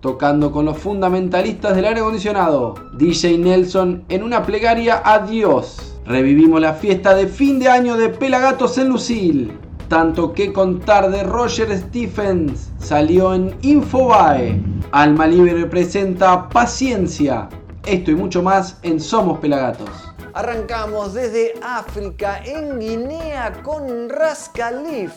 tocando 0.00 0.52
con 0.52 0.64
los 0.64 0.78
fundamentalistas 0.78 1.76
del 1.76 1.84
aire 1.84 2.00
acondicionado. 2.00 2.76
DJ 2.94 3.36
Nelson 3.36 4.04
en 4.08 4.22
una 4.22 4.42
plegaria 4.42 5.02
a 5.04 5.18
Dios. 5.18 5.95
Revivimos 6.06 6.60
la 6.60 6.72
fiesta 6.72 7.16
de 7.16 7.26
fin 7.26 7.58
de 7.58 7.68
año 7.68 7.96
de 7.96 8.08
Pelagatos 8.08 8.78
en 8.78 8.90
Lucil. 8.90 9.58
Tanto 9.88 10.32
que 10.32 10.52
contar 10.52 11.10
de 11.10 11.24
Roger 11.24 11.76
Stephens 11.76 12.70
salió 12.78 13.34
en 13.34 13.56
Infobae. 13.62 14.62
Alma 14.92 15.26
Libre 15.26 15.66
presenta 15.66 16.48
Paciencia. 16.48 17.48
Esto 17.84 18.12
y 18.12 18.14
mucho 18.14 18.40
más 18.40 18.78
en 18.84 19.00
Somos 19.00 19.40
Pelagatos. 19.40 19.90
Arrancamos 20.32 21.14
desde 21.14 21.54
África, 21.60 22.40
en 22.44 22.78
Guinea, 22.78 23.60
con 23.64 24.08
Ras 24.08 24.48
Khalif. 24.54 25.12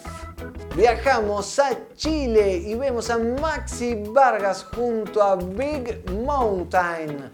Viajamos 0.76 1.60
a 1.60 1.70
Chile 1.96 2.64
y 2.66 2.74
vemos 2.74 3.12
a 3.12 3.20
Maxi 3.20 3.96
Vargas 4.12 4.66
junto 4.76 5.22
a 5.22 5.36
Big 5.36 6.04
Mountain. 6.26 7.30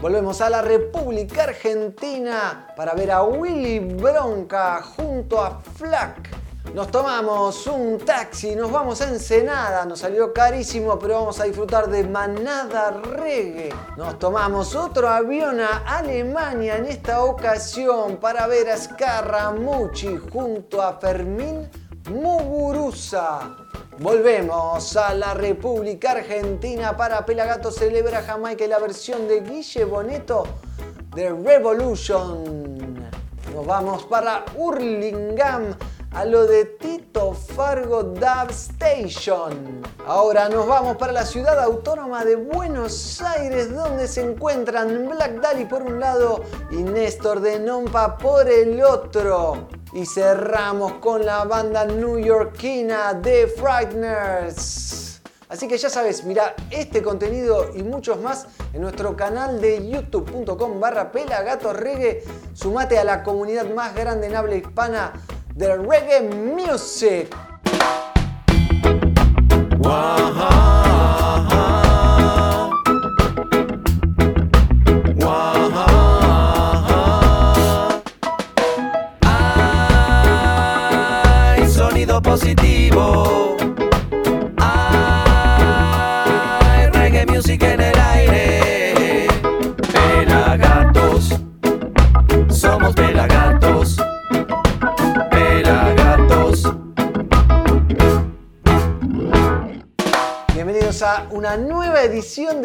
Volvemos 0.00 0.40
a 0.40 0.48
la 0.48 0.62
República 0.62 1.42
Argentina 1.42 2.68
para 2.74 2.94
ver 2.94 3.10
a 3.10 3.22
Willy 3.22 3.80
Bronca 3.80 4.80
junto 4.80 5.38
a 5.38 5.60
Flack. 5.60 6.40
Nos 6.74 6.90
tomamos 6.90 7.66
un 7.66 7.98
taxi, 7.98 8.56
nos 8.56 8.72
vamos 8.72 9.02
a 9.02 9.08
Ensenada, 9.08 9.84
nos 9.84 9.98
salió 9.98 10.32
carísimo, 10.32 10.98
pero 10.98 11.16
vamos 11.16 11.38
a 11.40 11.44
disfrutar 11.44 11.90
de 11.90 12.04
Manada 12.04 12.92
Reggae. 12.92 13.74
Nos 13.98 14.18
tomamos 14.18 14.74
otro 14.74 15.06
avión 15.06 15.60
a 15.60 15.98
Alemania 15.98 16.78
en 16.78 16.86
esta 16.86 17.22
ocasión 17.22 18.16
para 18.16 18.46
ver 18.46 18.70
a 18.70 18.78
Scaramucci 18.78 20.16
junto 20.32 20.80
a 20.80 20.94
Fermín 20.94 21.68
Muguruza. 22.10 23.56
Volvemos 23.98 24.96
a 24.96 25.14
la 25.14 25.34
República 25.34 26.12
Argentina 26.12 26.96
para 26.96 27.24
Pelagato 27.24 27.70
celebra 27.70 28.22
Jamaica 28.22 28.66
la 28.66 28.78
versión 28.78 29.28
de 29.28 29.40
Guille 29.40 29.84
Boneto 29.84 30.44
de 31.14 31.30
Revolution. 31.30 32.94
Nos 33.54 33.66
vamos 33.66 34.04
para 34.04 34.44
Hurlingham 34.56 35.76
a 36.12 36.24
lo 36.24 36.46
de 36.46 36.64
Tito 36.64 37.32
Fargo 37.32 38.02
Dub 38.02 38.50
Station. 38.50 39.82
Ahora 40.06 40.48
nos 40.48 40.66
vamos 40.66 40.96
para 40.96 41.12
la 41.12 41.24
ciudad 41.24 41.58
autónoma 41.60 42.24
de 42.24 42.36
Buenos 42.36 43.20
Aires 43.22 43.72
donde 43.72 44.08
se 44.08 44.22
encuentran 44.22 45.08
Black 45.08 45.40
Dali 45.40 45.66
por 45.66 45.82
un 45.82 46.00
lado 46.00 46.42
y 46.70 46.76
Néstor 46.76 47.40
de 47.40 47.60
Nompa 47.60 48.18
por 48.18 48.48
el 48.48 48.82
otro. 48.82 49.68
Y 49.92 50.06
cerramos 50.06 50.94
con 50.94 51.26
la 51.26 51.44
banda 51.44 51.84
newyorkina 51.84 53.20
The 53.20 53.48
Frighteners. 53.48 55.20
Así 55.48 55.66
que 55.66 55.76
ya 55.76 55.90
sabes, 55.90 56.22
mira 56.24 56.54
este 56.70 57.02
contenido 57.02 57.72
y 57.74 57.82
muchos 57.82 58.20
más 58.20 58.46
en 58.72 58.82
nuestro 58.82 59.16
canal 59.16 59.60
de 59.60 59.88
youtube.com 59.90 60.78
barra 60.78 61.10
pelagatorreggae. 61.10 62.22
Sumate 62.54 63.00
a 63.00 63.04
la 63.04 63.24
comunidad 63.24 63.68
más 63.74 63.92
grande 63.96 64.28
en 64.28 64.36
habla 64.36 64.54
hispana 64.54 65.12
de 65.56 65.76
reggae 65.76 66.20
music. 66.22 67.34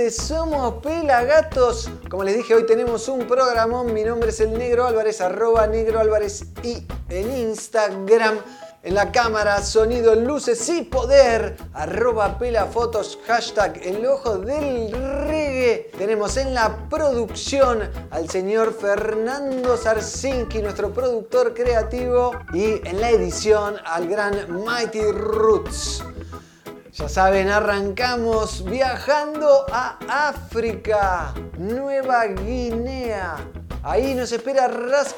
De 0.05 0.11
Somos 0.11 0.83
Pelagatos. 0.83 1.89
Como 2.11 2.23
les 2.23 2.37
dije, 2.37 2.53
hoy 2.53 2.67
tenemos 2.67 3.07
un 3.07 3.25
programón. 3.27 3.91
Mi 3.91 4.03
nombre 4.03 4.29
es 4.29 4.39
el 4.39 4.55
Negro 4.55 4.85
Álvarez, 4.85 5.19
arroba 5.19 5.65
Negro 5.65 5.99
Álvarez 5.99 6.45
y 6.61 6.85
en 7.09 7.35
Instagram. 7.35 8.37
En 8.83 8.93
la 8.93 9.11
cámara, 9.11 9.63
sonido, 9.63 10.13
luces 10.13 10.69
y 10.69 10.83
poder, 10.83 11.57
arroba 11.73 12.37
pelafotos, 12.37 13.17
hashtag 13.25 13.81
el 13.83 14.05
ojo 14.05 14.37
del 14.37 14.91
reggae. 14.91 15.89
Tenemos 15.97 16.37
en 16.37 16.53
la 16.53 16.87
producción 16.87 17.89
al 18.11 18.29
señor 18.29 18.77
Fernando 18.79 19.75
Sarsinki, 19.75 20.61
nuestro 20.61 20.93
productor 20.93 21.55
creativo, 21.55 22.31
y 22.53 22.87
en 22.87 23.01
la 23.01 23.09
edición 23.09 23.77
al 23.83 24.07
gran 24.07 24.63
Mighty 24.63 25.01
Roots. 25.01 26.03
Ya 26.97 27.09
saben, 27.09 27.49
arrancamos 27.49 28.63
viajando 28.63 29.65
a 29.69 29.99
África, 30.07 31.33
Nueva 31.57 32.25
Guinea. 32.27 33.35
Ahí 33.83 34.15
nos 34.15 34.31
espera 34.31 34.69
Ras 34.69 35.13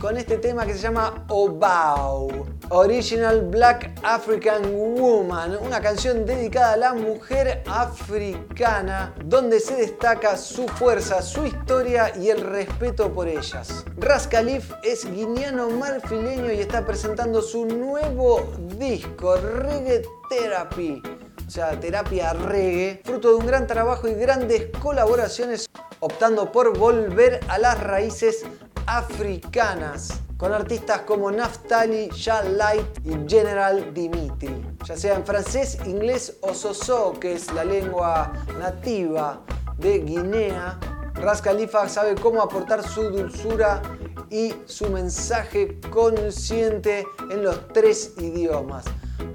con 0.00 0.16
este 0.16 0.38
tema 0.38 0.64
que 0.64 0.74
se 0.74 0.78
llama 0.78 1.26
Obao, 1.28 2.46
Original 2.70 3.40
Black 3.40 3.98
African 4.02 4.74
Woman, 4.74 5.56
una 5.60 5.80
canción 5.80 6.26
dedicada 6.26 6.74
a 6.74 6.76
la 6.76 6.94
mujer 6.94 7.62
africana, 7.66 9.14
donde 9.24 9.60
se 9.60 9.76
destaca 9.76 10.36
su 10.36 10.68
fuerza, 10.68 11.22
su 11.22 11.46
historia 11.46 12.12
y 12.16 12.28
el 12.28 12.42
respeto 12.42 13.12
por 13.12 13.26
ellas. 13.28 13.84
Ras 13.96 14.28
Khalif 14.28 14.72
es 14.82 15.10
guineano 15.10 15.70
marfileño 15.70 16.52
y 16.52 16.60
está 16.60 16.84
presentando 16.84 17.40
su 17.40 17.64
nuevo 17.64 18.52
disco, 18.78 19.36
Reggae 19.36 20.02
Therapy 20.28 21.02
o 21.48 21.50
sea, 21.50 21.80
terapia 21.80 22.34
reggae, 22.34 23.00
fruto 23.02 23.30
de 23.30 23.36
un 23.36 23.46
gran 23.46 23.66
trabajo 23.66 24.06
y 24.06 24.12
grandes 24.12 24.66
colaboraciones, 24.82 25.66
optando 25.98 26.52
por 26.52 26.76
volver 26.76 27.40
a 27.48 27.56
las 27.56 27.80
raíces 27.82 28.44
africanas, 28.84 30.20
con 30.36 30.52
artistas 30.52 31.00
como 31.06 31.30
Naftali, 31.30 32.10
Shah 32.12 32.42
Light 32.42 32.98
y 33.02 33.26
General 33.26 33.94
Dimitri, 33.94 34.62
ya 34.84 34.94
sea 34.94 35.14
en 35.14 35.24
francés, 35.24 35.78
inglés 35.86 36.36
o 36.42 36.52
soso, 36.52 37.14
que 37.18 37.32
es 37.32 37.50
la 37.54 37.64
lengua 37.64 38.30
nativa 38.58 39.40
de 39.78 40.00
Guinea. 40.00 40.78
Ras 41.14 41.40
Khalifa 41.40 41.88
sabe 41.88 42.14
cómo 42.14 42.42
aportar 42.42 42.86
su 42.86 43.04
dulzura 43.04 43.80
y 44.28 44.54
su 44.66 44.90
mensaje 44.90 45.80
consciente 45.90 47.06
en 47.30 47.42
los 47.42 47.68
tres 47.68 48.12
idiomas. 48.18 48.84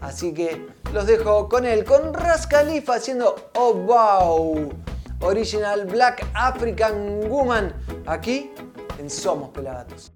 Así 0.01 0.33
que 0.33 0.67
los 0.93 1.07
dejo 1.07 1.49
con 1.49 1.65
él, 1.65 1.83
con 1.83 2.13
Ras 2.13 2.47
Khalifa 2.47 2.95
haciendo 2.95 3.35
Oh 3.55 3.73
Wow, 3.73 4.69
Original 5.21 5.85
Black 5.85 6.25
African 6.33 7.29
Woman, 7.29 7.73
aquí 8.05 8.51
en 8.99 9.09
Somos 9.09 9.49
Pelagatos. 9.49 10.11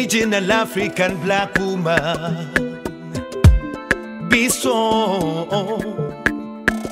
Original 0.00 0.50
African 0.50 1.20
black 1.20 1.58
woman. 1.58 2.72
Bison. 4.30 4.70
Oh, 4.72 5.46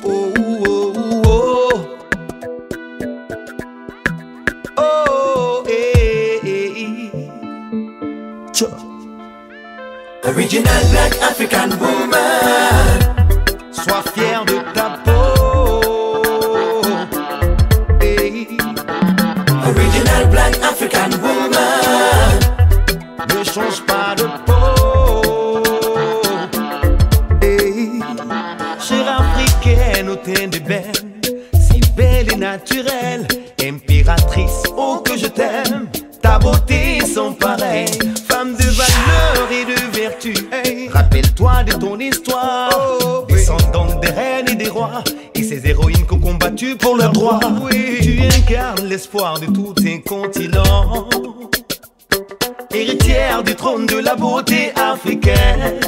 oh, 0.03 0.33
oh, 0.45 0.93
oh. 1.25 1.97
Oh, 4.77 5.65
eh, 5.67 6.39
eh. 6.43 7.09
eh. 7.15 7.29
Original 10.29 10.81
black 10.91 11.13
African 11.23 11.69
woman. 11.79 11.88
Tu 47.69 48.21
incarnes 48.21 48.87
l'espoir 48.87 49.39
de 49.39 49.45
tous 49.47 49.73
tes 49.73 50.01
continents 50.01 51.07
héritière 52.79 53.43
du 53.43 53.55
trône 53.55 53.85
de 53.85 53.97
la 53.97 54.15
beauté 54.15 54.71
africaine. 54.75 55.79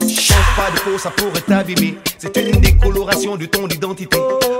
Change 0.00 0.56
pas 0.56 0.70
de 0.74 0.80
peau, 0.80 0.98
ça 0.98 1.10
pourrait 1.10 1.40
t'abîmer. 1.40 1.98
C'est 2.18 2.36
une 2.36 2.60
décoloration 2.60 3.36
de 3.36 3.46
ton 3.46 3.68
identité. 3.68 4.18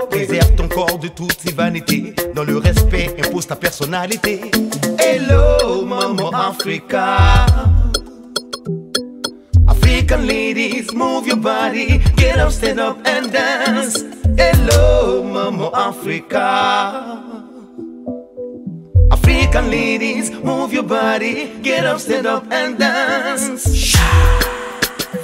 Préserve 0.09 0.55
ton 0.55 0.67
corps 0.67 0.99
de 0.99 1.07
toutes 1.09 1.39
ses 1.39 1.53
vanités. 1.53 2.13
Dans 2.35 2.43
le 2.43 2.57
respect, 2.57 3.15
impose 3.23 3.47
ta 3.47 3.55
personnalité. 3.55 4.51
Hello, 4.99 5.85
maman 5.85 6.31
Africa. 6.31 7.45
African 9.67 10.25
ladies, 10.25 10.93
move 10.93 11.27
your 11.27 11.37
body. 11.37 11.99
Get 12.17 12.39
up, 12.39 12.51
stand 12.51 12.79
up 12.79 12.97
and 13.05 13.31
dance. 13.31 14.18
Hello, 14.39 15.21
maman 15.21 15.69
Africa. 15.73 17.19
African 19.11 19.69
ladies, 19.69 20.31
move 20.31 20.71
your 20.71 20.83
body, 20.83 21.51
get 21.61 21.83
up, 21.83 21.99
stand 21.99 22.25
up 22.25 22.45
and 22.49 22.77
dance. 22.79 23.97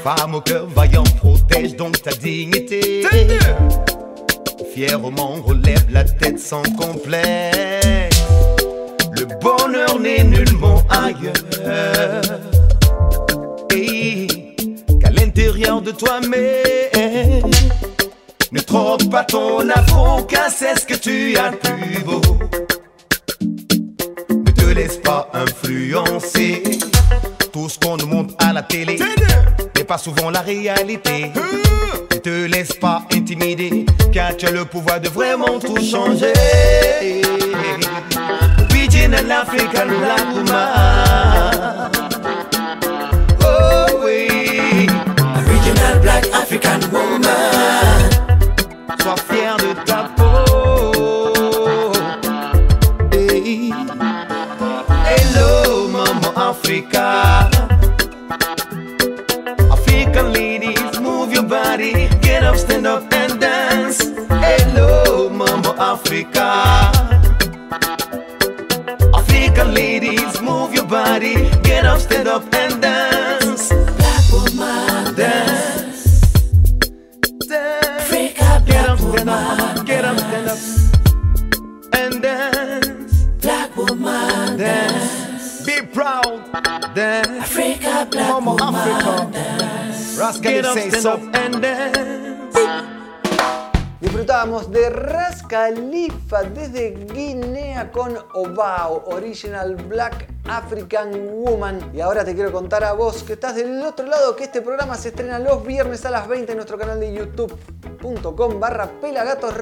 Femme 0.03 0.35
au 0.35 0.41
cœur 0.41 0.67
vaillant, 0.67 1.05
protège 1.21 1.77
donc 1.77 2.01
ta 2.01 2.11
dignité. 2.11 3.05
Fièrement 4.73 5.35
relève 5.45 5.85
la 5.89 6.03
tête 6.03 6.39
sans 6.39 6.63
complexe. 6.77 8.21
Le 9.13 9.25
bonheur 9.39 9.97
n'est 9.97 10.25
nullement 10.25 10.83
ailleurs. 10.89 12.21
Hey, 13.71 14.27
qu'à 14.99 15.09
l'intérieur 15.09 15.81
de 15.81 15.91
toi-même. 15.91 17.49
Ne 18.55 18.61
trompe 18.61 19.11
pas 19.11 19.25
ton 19.25 19.69
afro, 19.69 20.23
car 20.23 20.49
c'est 20.49 20.79
ce 20.79 20.85
que 20.85 20.93
tu 20.93 21.37
as 21.37 21.49
de 21.49 21.57
plus 21.57 21.99
beau 22.05 22.21
ne 24.31 24.51
te 24.51 24.65
laisse 24.73 24.95
pas 24.95 25.29
influencer. 25.33 26.63
Tout 27.51 27.67
ce 27.67 27.77
qu'on 27.77 27.97
nous 27.97 28.07
montre 28.07 28.33
à 28.39 28.53
la 28.53 28.61
télé 28.61 28.97
n'est 29.75 29.83
pas 29.83 29.97
souvent 29.97 30.29
la 30.29 30.39
réalité. 30.39 31.33
Ne 32.13 32.17
te 32.17 32.45
laisse 32.45 32.71
pas 32.71 33.03
intimider, 33.11 33.85
car 34.13 34.37
tu 34.37 34.45
as 34.45 34.51
le 34.51 34.63
pouvoir 34.63 35.01
de 35.01 35.09
vraiment 35.09 35.59
tout 35.59 35.75
changer. 35.75 36.31
Original 38.69 39.31
African 39.31 39.87
Black 39.99 40.25
Woman. 40.33 41.91
Oh 43.41 44.01
oui, 44.05 44.87
Original 45.45 45.99
Black 46.01 46.25
African 46.33 46.79
Woman. 46.93 47.94
Sois 49.05 49.21
fier 49.29 49.55
de 49.57 49.71
ta 49.85 49.99
peau. 50.17 51.91
Hey. 53.11 53.71
Hello, 55.11 55.87
Mama 55.95 56.29
Africa. 56.49 57.05
African 59.75 60.33
ladies, 60.33 60.99
move 60.99 61.31
your 61.31 61.43
body. 61.43 61.93
Get 62.21 62.43
up, 62.43 62.57
stand 62.57 62.87
up 62.87 63.13
and 63.13 63.39
dance. 63.39 63.99
Hello, 64.45 65.29
Mama 65.29 65.75
Africa. 65.77 66.47
African 69.13 69.69
ladies, 69.75 70.41
move 70.41 70.73
your 70.73 70.87
body. 70.87 71.35
Get 71.61 71.85
up, 71.85 71.99
stand 71.99 72.27
up 72.27 72.43
and 72.55 72.81
dance. 72.81 72.84
Up, 80.55 81.95
and 81.95 82.21
dance, 82.21 83.25
Black 83.41 83.75
woman. 83.75 84.57
dance. 84.57 85.65
Be 85.65 85.81
proud, 85.93 86.41
dance. 86.95 87.27
Africa 87.41 88.07
Black 88.09 88.29
Mama 88.29 88.51
woman. 88.51 88.75
Africa, 88.75 90.19
Rascal 90.19 90.51
get 90.51 90.65
up, 90.65 90.73
say 90.73 90.89
stand 90.89 91.03
so. 91.03 91.13
up, 91.13 91.35
and 91.35 91.61
dance. 91.61 92.05
Disfrutábamos 94.01 94.71
de 94.71 94.89
Ras 94.89 95.41
Khalifa 95.43 96.43
desde 96.43 96.91
Guinea 97.11 97.91
con 97.91 98.15
Obao, 98.33 99.03
Original 99.07 99.75
Black 99.75 100.27
African 100.47 101.11
Woman. 101.43 101.91
Y 101.93 102.01
ahora 102.01 102.23
te 102.23 102.35
quiero 102.35 102.51
contar 102.51 102.83
a 102.83 102.93
vos 102.93 103.23
que 103.23 103.33
estás 103.33 103.55
del 103.55 103.81
otro 103.81 104.05
lado 104.05 104.35
que 104.35 104.43
este 104.43 104.61
programa 104.61 104.95
se 104.95 105.09
estrena 105.09 105.39
los 105.39 105.65
viernes 105.65 106.05
a 106.05 106.11
las 106.11 106.27
20 106.27 106.51
en 106.51 106.57
nuestro 106.57 106.77
canal 106.77 106.99
de 106.99 107.13
youtube.com 107.13 108.59
barra 108.59 108.91
pelagatos 109.01 109.55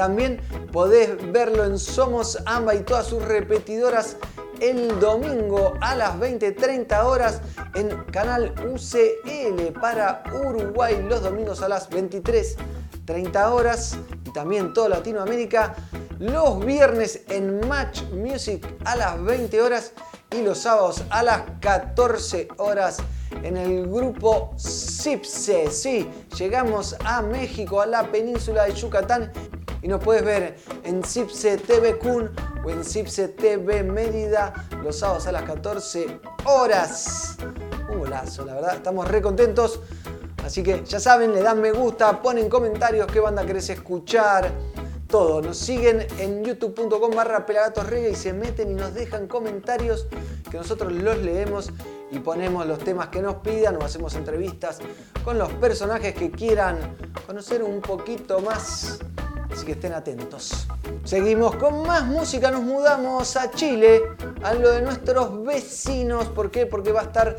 También 0.00 0.40
podés 0.72 1.10
verlo 1.30 1.62
en 1.62 1.78
Somos 1.78 2.38
Amba 2.46 2.74
y 2.74 2.80
todas 2.84 3.06
sus 3.06 3.22
repetidoras 3.22 4.16
el 4.58 4.98
domingo 4.98 5.74
a 5.82 5.94
las 5.94 6.16
20.30 6.16 7.04
horas 7.04 7.42
en 7.74 7.90
canal 8.04 8.54
UCL 8.66 9.78
para 9.78 10.22
Uruguay 10.32 11.04
los 11.06 11.22
domingos 11.22 11.60
a 11.60 11.68
las 11.68 11.90
23.30 11.90 13.52
horas 13.52 13.98
y 14.24 14.32
también 14.32 14.72
toda 14.72 14.88
Latinoamérica 14.88 15.74
los 16.18 16.64
viernes 16.64 17.20
en 17.28 17.68
Match 17.68 18.00
Music 18.04 18.66
a 18.86 18.96
las 18.96 19.22
20 19.22 19.60
horas 19.60 19.92
y 20.32 20.42
los 20.42 20.58
sábados 20.58 21.02
a 21.10 21.22
las 21.22 21.42
14 21.60 22.48
horas 22.58 22.98
en 23.42 23.56
el 23.56 23.88
grupo 23.88 24.54
Cipse. 24.58 25.70
Sí, 25.70 26.08
llegamos 26.36 26.96
a 27.04 27.22
México, 27.22 27.80
a 27.80 27.86
la 27.86 28.10
península 28.10 28.64
de 28.64 28.74
Yucatán 28.74 29.32
y 29.82 29.88
nos 29.88 30.02
puedes 30.02 30.24
ver 30.24 30.56
en 30.84 31.02
Cipse 31.02 31.56
TV 31.56 31.98
Kun 31.98 32.30
o 32.64 32.70
en 32.70 32.84
Cipse 32.84 33.28
TV 33.28 33.82
Mérida 33.82 34.52
los 34.82 34.98
sábados 34.98 35.26
a 35.26 35.32
las 35.32 35.42
14 35.42 36.20
horas. 36.44 37.36
Un 37.90 37.98
golazo, 38.00 38.44
la 38.44 38.54
verdad, 38.54 38.74
estamos 38.76 39.08
re 39.08 39.20
contentos. 39.20 39.80
Así 40.44 40.62
que 40.62 40.84
ya 40.84 41.00
saben, 41.00 41.34
le 41.34 41.42
dan 41.42 41.60
me 41.60 41.72
gusta, 41.72 42.22
ponen 42.22 42.48
comentarios 42.48 43.06
qué 43.08 43.20
banda 43.20 43.44
querés 43.44 43.68
escuchar, 43.70 44.50
todo. 45.10 45.42
Nos 45.42 45.58
siguen 45.58 46.06
en 46.18 46.44
youtube.com 46.44 47.10
barra 47.14 47.44
y 48.10 48.14
se 48.14 48.32
meten 48.32 48.70
y 48.70 48.74
nos 48.74 48.94
dejan 48.94 49.26
comentarios 49.26 50.06
que 50.50 50.56
nosotros 50.56 50.92
los 50.92 51.18
leemos 51.18 51.70
y 52.10 52.18
ponemos 52.20 52.66
los 52.66 52.78
temas 52.78 53.08
que 53.08 53.20
nos 53.20 53.36
pidan 53.36 53.76
o 53.76 53.84
hacemos 53.84 54.14
entrevistas 54.14 54.78
con 55.24 55.38
los 55.38 55.50
personajes 55.54 56.14
que 56.14 56.30
quieran 56.30 56.96
conocer 57.26 57.62
un 57.62 57.80
poquito 57.80 58.40
más. 58.40 59.00
Así 59.52 59.66
que 59.66 59.72
estén 59.72 59.92
atentos. 59.92 60.66
Seguimos 61.04 61.56
con 61.56 61.82
más 61.82 62.04
música, 62.04 62.50
nos 62.50 62.62
mudamos 62.62 63.36
a 63.36 63.50
Chile, 63.50 64.02
a 64.42 64.54
lo 64.54 64.70
de 64.70 64.82
nuestros 64.82 65.44
vecinos. 65.44 66.28
¿Por 66.28 66.50
qué? 66.50 66.66
Porque 66.66 66.92
va 66.92 67.00
a 67.00 67.04
estar 67.04 67.36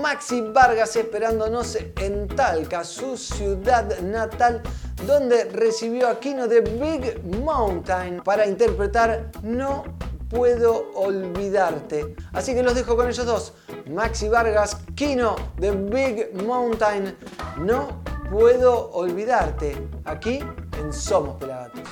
Maxi 0.00 0.40
Vargas 0.40 0.94
esperándonos 0.96 1.76
en 2.00 2.28
Talca, 2.28 2.84
su 2.84 3.16
ciudad 3.16 3.98
natal, 4.00 4.62
donde 5.06 5.44
recibió 5.44 6.08
a 6.08 6.20
Kino 6.20 6.46
de 6.46 6.60
Big 6.60 7.24
Mountain 7.24 8.22
para 8.22 8.46
interpretar 8.46 9.30
No 9.42 9.84
puedo 10.28 10.90
olvidarte. 10.94 12.14
Así 12.32 12.54
que 12.54 12.62
los 12.62 12.74
dejo 12.74 12.96
con 12.96 13.08
ellos 13.08 13.26
dos. 13.26 13.54
Maxi 13.90 14.28
Vargas, 14.28 14.76
Kino 14.94 15.36
de 15.56 15.70
Big 15.70 16.44
Mountain. 16.44 17.16
No 17.58 18.02
puedo 18.30 18.90
olvidarte. 18.90 19.88
Aquí 20.04 20.40
en 20.78 20.92
Somos 20.92 21.36
Pelagatos. 21.36 21.82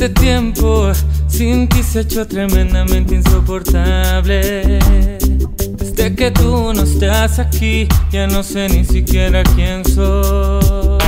Este 0.00 0.14
tiempo 0.18 0.90
sin 1.28 1.68
ti 1.68 1.82
se 1.82 1.98
ha 1.98 2.00
hecho 2.00 2.26
tremendamente 2.26 3.16
insoportable. 3.16 4.78
Desde 5.76 6.14
que 6.14 6.30
tú 6.30 6.72
no 6.72 6.84
estás 6.84 7.38
aquí, 7.38 7.86
ya 8.10 8.26
no 8.26 8.42
sé 8.42 8.70
ni 8.70 8.82
siquiera 8.82 9.42
quién 9.54 9.84
soy. 9.84 10.98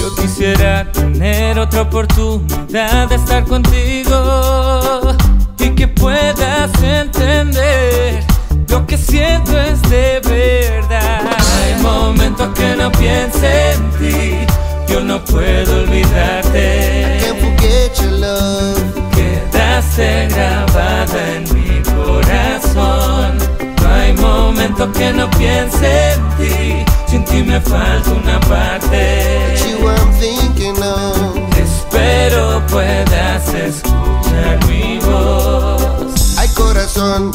Yo 0.00 0.14
quisiera 0.16 0.90
tener 0.92 1.58
otra 1.58 1.82
oportunidad 1.82 3.06
de 3.10 3.16
estar 3.16 3.44
contigo 3.44 5.14
y 5.58 5.68
que 5.74 5.86
puedas 5.86 6.70
entender 6.82 8.24
lo 8.68 8.86
que 8.86 8.96
siento 8.96 9.60
es 9.60 9.82
de 9.90 10.22
verdad. 10.24 11.36
Hay 11.62 11.82
momentos 11.82 12.48
que 12.54 12.76
no 12.76 12.90
piense 12.92 13.72
en 13.72 13.90
ti, 13.98 14.90
yo 14.90 15.02
no 15.02 15.22
puedo 15.22 15.82
olvidarte. 15.82 17.19
Forget 17.60 18.00
your 18.00 18.12
love. 18.12 18.94
Quedaste 19.12 20.28
grabada 20.30 21.36
en 21.36 21.42
mi 21.52 21.82
corazón. 21.82 23.36
No 23.82 23.94
hay 23.94 24.14
momentos 24.14 24.88
que 24.96 25.12
no 25.12 25.28
piense 25.32 26.12
en 26.12 26.20
ti, 26.38 26.84
sin 27.06 27.24
ti 27.26 27.42
me 27.42 27.60
falta 27.60 28.10
una 28.12 28.40
parte. 28.40 29.56
You 29.68 29.86
I'm 29.86 30.10
thinking 30.18 30.82
of. 30.82 31.36
Espero 31.58 32.62
puedas 32.68 33.52
escuchar 33.52 34.64
mi 34.66 34.98
voz. 35.00 36.38
Ay 36.38 36.48
corazón, 36.54 37.30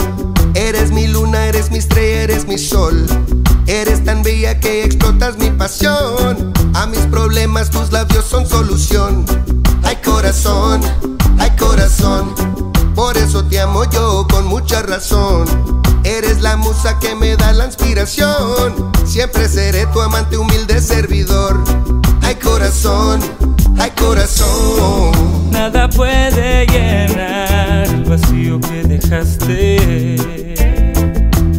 eres 0.56 0.90
mi 0.90 1.06
luna, 1.06 1.46
eres 1.46 1.70
mi 1.70 1.78
estrella, 1.78 2.24
eres 2.24 2.48
mi 2.48 2.58
sol. 2.58 3.06
Eres 3.68 4.04
tan 4.04 4.24
bella 4.24 4.60
que 4.60 4.86
explotas 4.86 5.38
mi 5.38 5.52
pasión. 5.52 6.52
A 6.74 6.88
mis 6.88 7.02
problemas 7.12 7.70
tus 7.70 7.92
labios 7.92 8.26
son 8.26 8.48
solución. 8.48 9.24
Ay 9.86 9.98
corazón, 10.04 10.82
ay 11.40 11.52
corazón. 11.58 12.34
Por 12.96 13.18
eso 13.18 13.46
te 13.46 13.60
amo 13.60 13.84
yo 13.92 14.26
con 14.30 14.46
mucha 14.48 14.82
razón. 14.82 15.46
Eres 16.04 16.42
la 16.42 16.56
musa 16.58 17.00
que 17.00 17.16
me 17.16 17.36
da 17.36 17.52
la 17.54 17.66
inspiración. 17.66 18.92
Siempre 19.06 19.48
seré 19.48 19.86
tu 19.88 20.02
amante 20.02 20.38
humilde 20.38 20.80
servidor. 20.82 21.64
Ay 22.22 22.36
corazón, 22.36 23.20
ay 23.80 23.92
corazón. 23.92 25.12
Nada 25.52 25.90
puede 25.90 26.66
llenar 26.68 27.88
el 27.88 28.04
vacío 28.06 28.60
que 28.60 28.84
dejaste. 28.84 30.16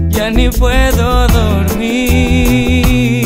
Ya 0.08 0.30
ni 0.30 0.48
puedo 0.48 1.26
dormir. 1.28 3.25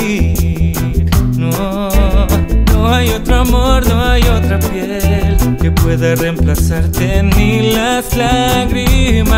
No 3.30 3.36
hay 3.36 3.42
otro 3.42 3.56
amor, 3.56 3.86
no 3.86 4.04
hay 4.04 4.22
otra 4.22 4.58
piel 4.58 5.36
que 5.60 5.70
pueda 5.70 6.14
reemplazarte 6.16 7.22
ni 7.22 7.70
las 7.72 8.16
lágrimas. 8.16 9.36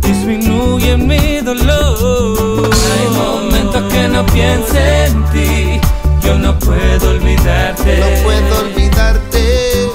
Disminuyen 0.00 1.06
mi 1.06 1.40
dolor. 1.40 2.70
Hay 2.92 3.08
momentos 3.16 3.92
que 3.92 4.08
no 4.08 4.26
piense 4.26 5.06
en 5.06 5.24
ti. 5.32 5.80
Yo 6.22 6.38
no 6.38 6.58
puedo 6.58 7.10
olvidarte. 7.10 7.98
No 7.98 8.06
puedo 8.22 8.60
olvidarte. 8.60 9.90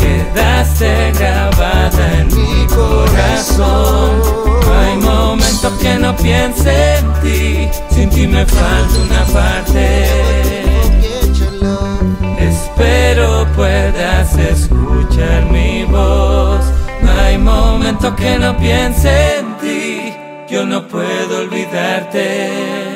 Quedaste 0.00 1.12
grabada 1.18 2.20
en 2.20 2.26
mi 2.28 2.66
corazón. 2.66 4.22
No 4.66 4.78
hay 4.78 4.96
momentos 4.96 5.72
que 5.80 5.94
no 5.98 6.16
piense 6.16 6.98
en 6.98 7.12
ti. 7.22 7.68
Sin 7.90 8.10
ti 8.10 8.26
me 8.26 8.44
falta 8.46 8.98
una 8.98 9.24
parte. 9.32 10.31
Mi 15.50 15.84
voz. 15.84 16.64
No 17.02 17.10
hay 17.20 17.38
momentos 17.38 18.14
que 18.14 18.38
no 18.38 18.56
piense 18.56 19.38
en 19.38 19.56
ti. 19.58 20.14
Yo 20.48 20.64
no 20.64 20.86
puedo 20.86 21.38
olvidarte. 21.38 22.92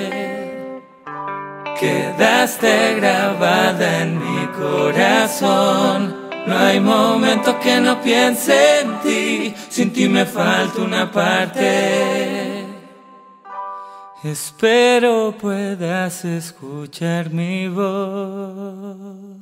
Quedaste 1.81 2.95
grabada 2.97 4.03
en 4.03 4.19
mi 4.19 4.47
corazón. 4.59 6.27
No 6.47 6.59
hay 6.59 6.81
momentos 6.81 7.57
que 7.57 7.81
no 7.81 8.01
piense 8.01 8.81
en 8.81 9.01
ti. 9.01 9.55
Sin 9.69 9.93
ti 9.93 10.09
me 10.09 10.25
falta 10.25 10.81
una 10.81 11.11
parte. 11.11 12.65
Espero 14.23 15.35
puedas 15.39 16.25
escuchar 16.25 17.31
mi 17.31 17.69
voz. 17.69 19.37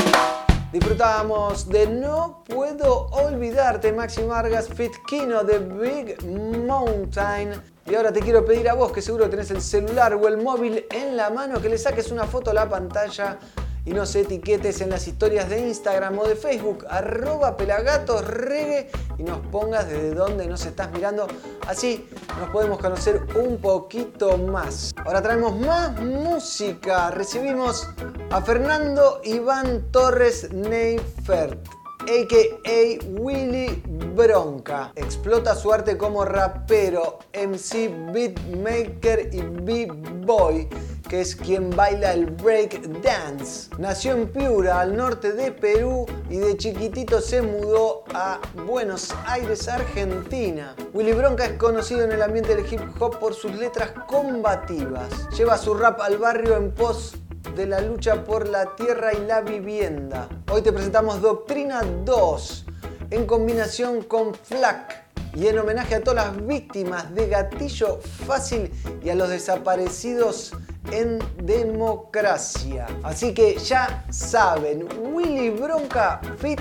Disfrutábamos 0.75 1.69
de 1.69 1.87
No 1.87 2.43
Puedo 2.49 3.07
Olvidarte, 3.13 3.93
Maxi 3.93 4.25
Vargas, 4.25 4.69
Fit 4.69 4.91
Kino 5.07 5.45
de 5.45 5.61
Big 5.61 6.21
Mountain. 6.27 7.53
Y 7.87 7.95
ahora 7.95 8.13
te 8.13 8.19
quiero 8.19 8.45
pedir 8.45 8.69
a 8.69 8.75
vos, 8.75 8.91
que 8.91 9.01
seguro 9.01 9.31
tenés 9.31 9.53
el 9.53 9.63
celular 9.63 10.15
o 10.15 10.27
el 10.27 10.37
móvil 10.37 10.85
en 10.91 11.17
la 11.17 11.31
mano, 11.31 11.63
que 11.63 11.69
le 11.69 11.79
saques 11.79 12.11
una 12.11 12.25
foto 12.25 12.51
a 12.51 12.55
la 12.55 12.69
pantalla 12.69 13.39
y 13.85 13.93
nos 13.93 14.15
etiquetes 14.15 14.81
en 14.81 14.91
las 14.91 15.07
historias 15.07 15.49
de 15.49 15.61
Instagram 15.61 16.19
o 16.19 16.27
de 16.27 16.37
Facebook, 16.37 16.87
arroba 16.89 17.57
pelagatosregue, 17.57 18.91
y 19.19 19.23
nos 19.23 19.39
pongas 19.49 19.89
desde 19.89 20.15
dónde 20.15 20.47
nos 20.47 20.65
estás 20.65 20.91
mirando. 20.93 21.27
Así 21.67 22.09
nos 22.41 22.51
podemos 22.51 22.79
conocer 22.79 23.23
un 23.37 23.59
poquito 23.59 24.39
más. 24.39 24.95
Ahora 25.05 25.23
traemos 25.23 25.57
más 25.59 26.01
música. 26.01 27.11
Recibimos 27.11 27.89
a 28.31 28.41
Fernando 28.41 29.21
Iván 29.25 29.91
Torres 29.91 30.51
Neifert 30.53 31.84
a.k.a. 32.09 33.21
Willy 33.21 33.83
Bronca. 34.15 34.93
Explota 34.95 35.55
su 35.55 35.73
arte 35.73 35.97
como 35.97 36.25
rapero, 36.25 37.19
MC, 37.33 37.91
beatmaker 38.13 39.31
y 39.33 39.41
b-boy, 39.43 40.69
que 41.09 41.21
es 41.21 41.35
quien 41.35 41.71
baila 41.71 42.13
el 42.13 42.27
break 42.27 43.03
dance. 43.03 43.71
Nació 43.79 44.13
en 44.13 44.29
Piura, 44.29 44.81
al 44.81 44.97
norte 44.97 45.33
de 45.33 45.53
Perú, 45.53 46.07
y 46.31 46.37
de 46.37 46.57
chiquitito 46.57 47.21
se 47.21 47.43
mudó 47.43 48.05
a 48.15 48.41
Buenos 48.67 49.15
Aires, 49.27 49.69
Argentina. 49.69 50.75
Willy 50.93 51.13
Bronca 51.13 51.47
es 51.47 51.53
conocido 51.59 52.03
en 52.03 52.13
el 52.13 52.23
ambiente 52.23 52.55
del 52.55 52.73
hip 52.73 52.81
hop 53.01 53.19
por 53.19 53.35
sus 53.35 53.55
letras 53.55 53.93
combativas. 54.07 55.29
Lleva 55.37 55.59
su 55.59 55.75
rap 55.75 56.01
al 56.01 56.19
barrio 56.19 56.57
en 56.57 56.73
pos 56.73 57.17
de 57.53 57.67
la 57.67 57.81
lucha 57.81 58.25
por 58.25 58.49
la 58.49 58.75
tierra 58.75 59.13
y 59.15 59.25
la 59.27 59.41
vivienda. 59.41 60.29
Hoy 60.51 60.63
te 60.63 60.73
presentamos 60.73 61.21
Doctrina 61.21 61.83
2 62.05 62.67
en 63.11 63.27
combinación 63.27 64.03
con 64.03 64.35
FLAC 64.35 65.05
y 65.35 65.47
en 65.47 65.59
homenaje 65.59 65.97
a 65.97 66.03
todas 66.03 66.27
las 66.27 66.47
víctimas 66.47 67.15
de 67.15 67.29
gatillo 67.29 68.01
fácil 68.27 68.73
y 69.03 69.11
a 69.11 69.15
los 69.15 69.29
desaparecidos 69.29 70.53
en 70.91 71.19
democracia. 71.45 72.87
Así 73.03 73.35
que 73.35 73.57
ya 73.59 74.05
saben, 74.11 74.89
Willy 75.13 75.51
Bronca 75.51 76.21
Fit 76.39 76.61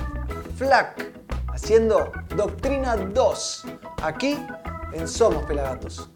FLAC 0.58 1.12
haciendo 1.48 2.12
Doctrina 2.36 2.96
2 2.98 3.66
aquí 4.02 4.38
en 4.94 5.08
Somos 5.08 5.44
Pelagatos. 5.46 6.10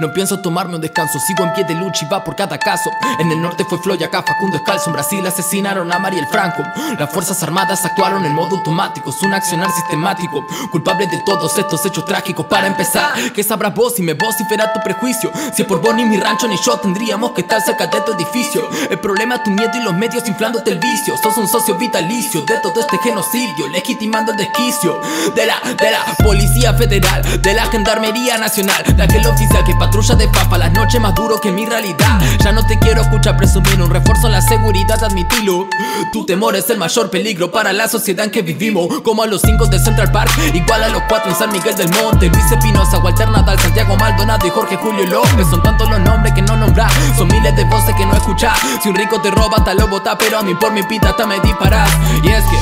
No 0.00 0.12
pienso 0.12 0.38
tomarme 0.38 0.76
un 0.76 0.80
descanso, 0.80 1.18
sigo 1.18 1.42
en 1.42 1.52
pie 1.54 1.64
de 1.64 1.74
lucha 1.74 2.06
y 2.06 2.08
va 2.08 2.22
por 2.22 2.36
cada 2.36 2.56
caso. 2.56 2.88
En 3.18 3.32
el 3.32 3.42
norte 3.42 3.64
fue 3.64 3.78
Floyd, 3.78 4.00
acá 4.02 4.22
Facundo 4.22 4.56
Escalzo. 4.56 4.90
En 4.90 4.92
Brasil 4.92 5.26
asesinaron 5.26 5.92
a 5.92 5.98
Mariel 5.98 6.26
Franco. 6.28 6.62
Las 6.96 7.10
fuerzas 7.10 7.42
armadas 7.42 7.84
actuaron 7.84 8.24
en 8.24 8.32
modo 8.32 8.56
automático, 8.58 9.10
es 9.10 9.20
un 9.22 9.34
accionar 9.34 9.72
sistemático. 9.72 10.46
Culpable 10.70 11.08
de 11.08 11.18
todos 11.26 11.58
estos 11.58 11.84
hechos 11.84 12.04
trágicos. 12.04 12.46
Para 12.46 12.68
empezar, 12.68 13.32
¿qué 13.34 13.42
sabrás 13.42 13.74
vos 13.74 13.94
si 13.96 14.02
me 14.02 14.14
vocifera 14.14 14.72
tu 14.72 14.80
prejuicio? 14.80 15.32
Si 15.52 15.64
por 15.64 15.80
vos 15.80 15.94
ni 15.96 16.04
mi 16.04 16.16
rancho 16.16 16.46
ni 16.46 16.56
yo 16.58 16.78
tendríamos 16.78 17.32
que 17.32 17.40
estar 17.40 17.60
cerca 17.60 17.88
de 17.88 18.00
tu 18.02 18.12
edificio. 18.12 18.68
El 18.90 19.00
problema 19.00 19.36
es 19.36 19.42
tu 19.42 19.50
miedo 19.50 19.72
y 19.74 19.82
los 19.82 19.94
medios 19.94 20.28
inflándote 20.28 20.70
el 20.70 20.78
vicio. 20.78 21.16
Sos 21.16 21.36
un 21.38 21.48
socio 21.48 21.74
vitalicio 21.74 22.42
de 22.42 22.58
todo 22.58 22.80
este 22.80 22.98
genocidio, 22.98 23.66
legitimando 23.72 24.30
el 24.30 24.38
desquicio 24.38 25.00
de 25.34 25.44
la, 25.44 25.60
de 25.76 25.90
la 25.90 26.04
Policía 26.22 26.72
Federal, 26.74 27.42
de 27.42 27.54
la 27.54 27.66
Gendarmería 27.66 28.38
Nacional, 28.38 28.84
de 28.96 29.02
aquel 29.02 29.26
oficial 29.26 29.64
que 29.64 29.74
patrulla 29.88 30.16
de 30.16 30.28
papa 30.28 30.58
las 30.58 30.70
noches 30.72 31.00
más 31.00 31.14
duro 31.14 31.40
que 31.40 31.50
mi 31.50 31.64
realidad. 31.64 32.20
Ya 32.44 32.52
no 32.52 32.66
te 32.66 32.78
quiero 32.78 33.00
escuchar 33.00 33.38
presumir 33.38 33.80
un 33.80 33.88
refuerzo 33.88 34.26
en 34.26 34.32
la 34.32 34.42
seguridad, 34.42 35.02
admitilo. 35.02 35.66
Tu 36.12 36.26
temor 36.26 36.56
es 36.56 36.68
el 36.68 36.76
mayor 36.76 37.10
peligro 37.10 37.50
para 37.50 37.72
la 37.72 37.88
sociedad 37.88 38.26
en 38.26 38.30
que 38.30 38.42
vivimos. 38.42 39.00
Como 39.02 39.22
a 39.22 39.26
los 39.26 39.40
cinco 39.40 39.66
de 39.66 39.78
Central 39.78 40.12
Park, 40.12 40.30
igual 40.52 40.82
a 40.82 40.88
los 40.90 41.02
cuatro 41.08 41.30
en 41.30 41.36
San 41.38 41.50
Miguel 41.52 41.74
del 41.74 41.88
Monte. 41.88 42.28
Luis 42.28 42.52
Espinosa, 42.52 42.98
Walter 42.98 43.30
Nadal, 43.30 43.58
Santiago 43.58 43.96
Maldonado 43.96 44.46
y 44.46 44.50
Jorge 44.50 44.76
Julio 44.76 45.06
López. 45.06 45.46
Son 45.48 45.62
tantos 45.62 45.88
los 45.88 46.00
nombres 46.00 46.34
que 46.34 46.42
no 46.42 46.56
nombrar, 46.56 46.90
son 47.16 47.28
miles 47.28 47.56
de 47.56 47.64
voces 47.64 47.94
que 47.96 48.04
no 48.04 48.12
escuchás. 48.12 48.58
Si 48.82 48.90
un 48.90 48.94
rico 48.94 49.22
te 49.22 49.30
roba, 49.30 49.56
hasta 49.56 49.72
lo 49.72 49.88
bota, 49.88 50.18
pero 50.18 50.38
a 50.38 50.42
mí 50.42 50.54
por 50.54 50.70
mi 50.70 50.82
pita 50.82 51.10
hasta 51.10 51.26
me 51.26 51.40
disparas. 51.40 51.90
Y 52.22 52.28
es 52.28 52.44
que. 52.44 52.58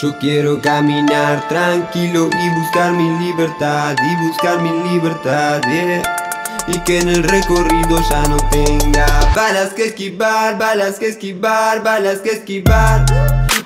Yo 0.00 0.16
quiero 0.18 0.60
caminar 0.60 1.48
tranquilo 1.48 2.30
y 2.32 2.60
buscar 2.60 2.92
mi 2.92 3.10
libertad, 3.18 3.96
y 3.98 4.26
buscar 4.28 4.60
mi 4.60 4.70
libertad, 4.90 5.60
yeah. 5.68 6.21
Y 6.68 6.78
que 6.80 7.00
en 7.00 7.08
el 7.08 7.22
recorrido 7.22 7.98
ya 8.08 8.22
no 8.28 8.36
tenga 8.50 9.06
balas 9.34 9.74
que 9.74 9.86
esquivar, 9.86 10.58
balas 10.58 10.98
que 10.98 11.08
esquivar, 11.08 11.82
balas 11.82 12.18
que 12.18 12.30
esquivar. 12.30 13.04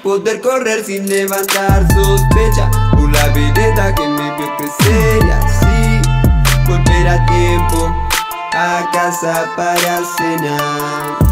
Poder 0.02 0.40
correr 0.40 0.84
sin 0.84 1.08
levantar 1.08 1.86
sospecha 1.92 2.70
por 2.92 3.10
la 3.12 3.28
vereda 3.28 3.94
que 3.94 4.06
me 4.08 4.36
vio 4.36 4.56
crecer 4.56 5.24
y 5.24 5.30
así 5.30 6.08
volver 6.66 7.08
a 7.08 7.26
tiempo 7.26 7.94
a 8.52 8.88
casa 8.92 9.52
para 9.56 10.00
cenar. 10.16 11.25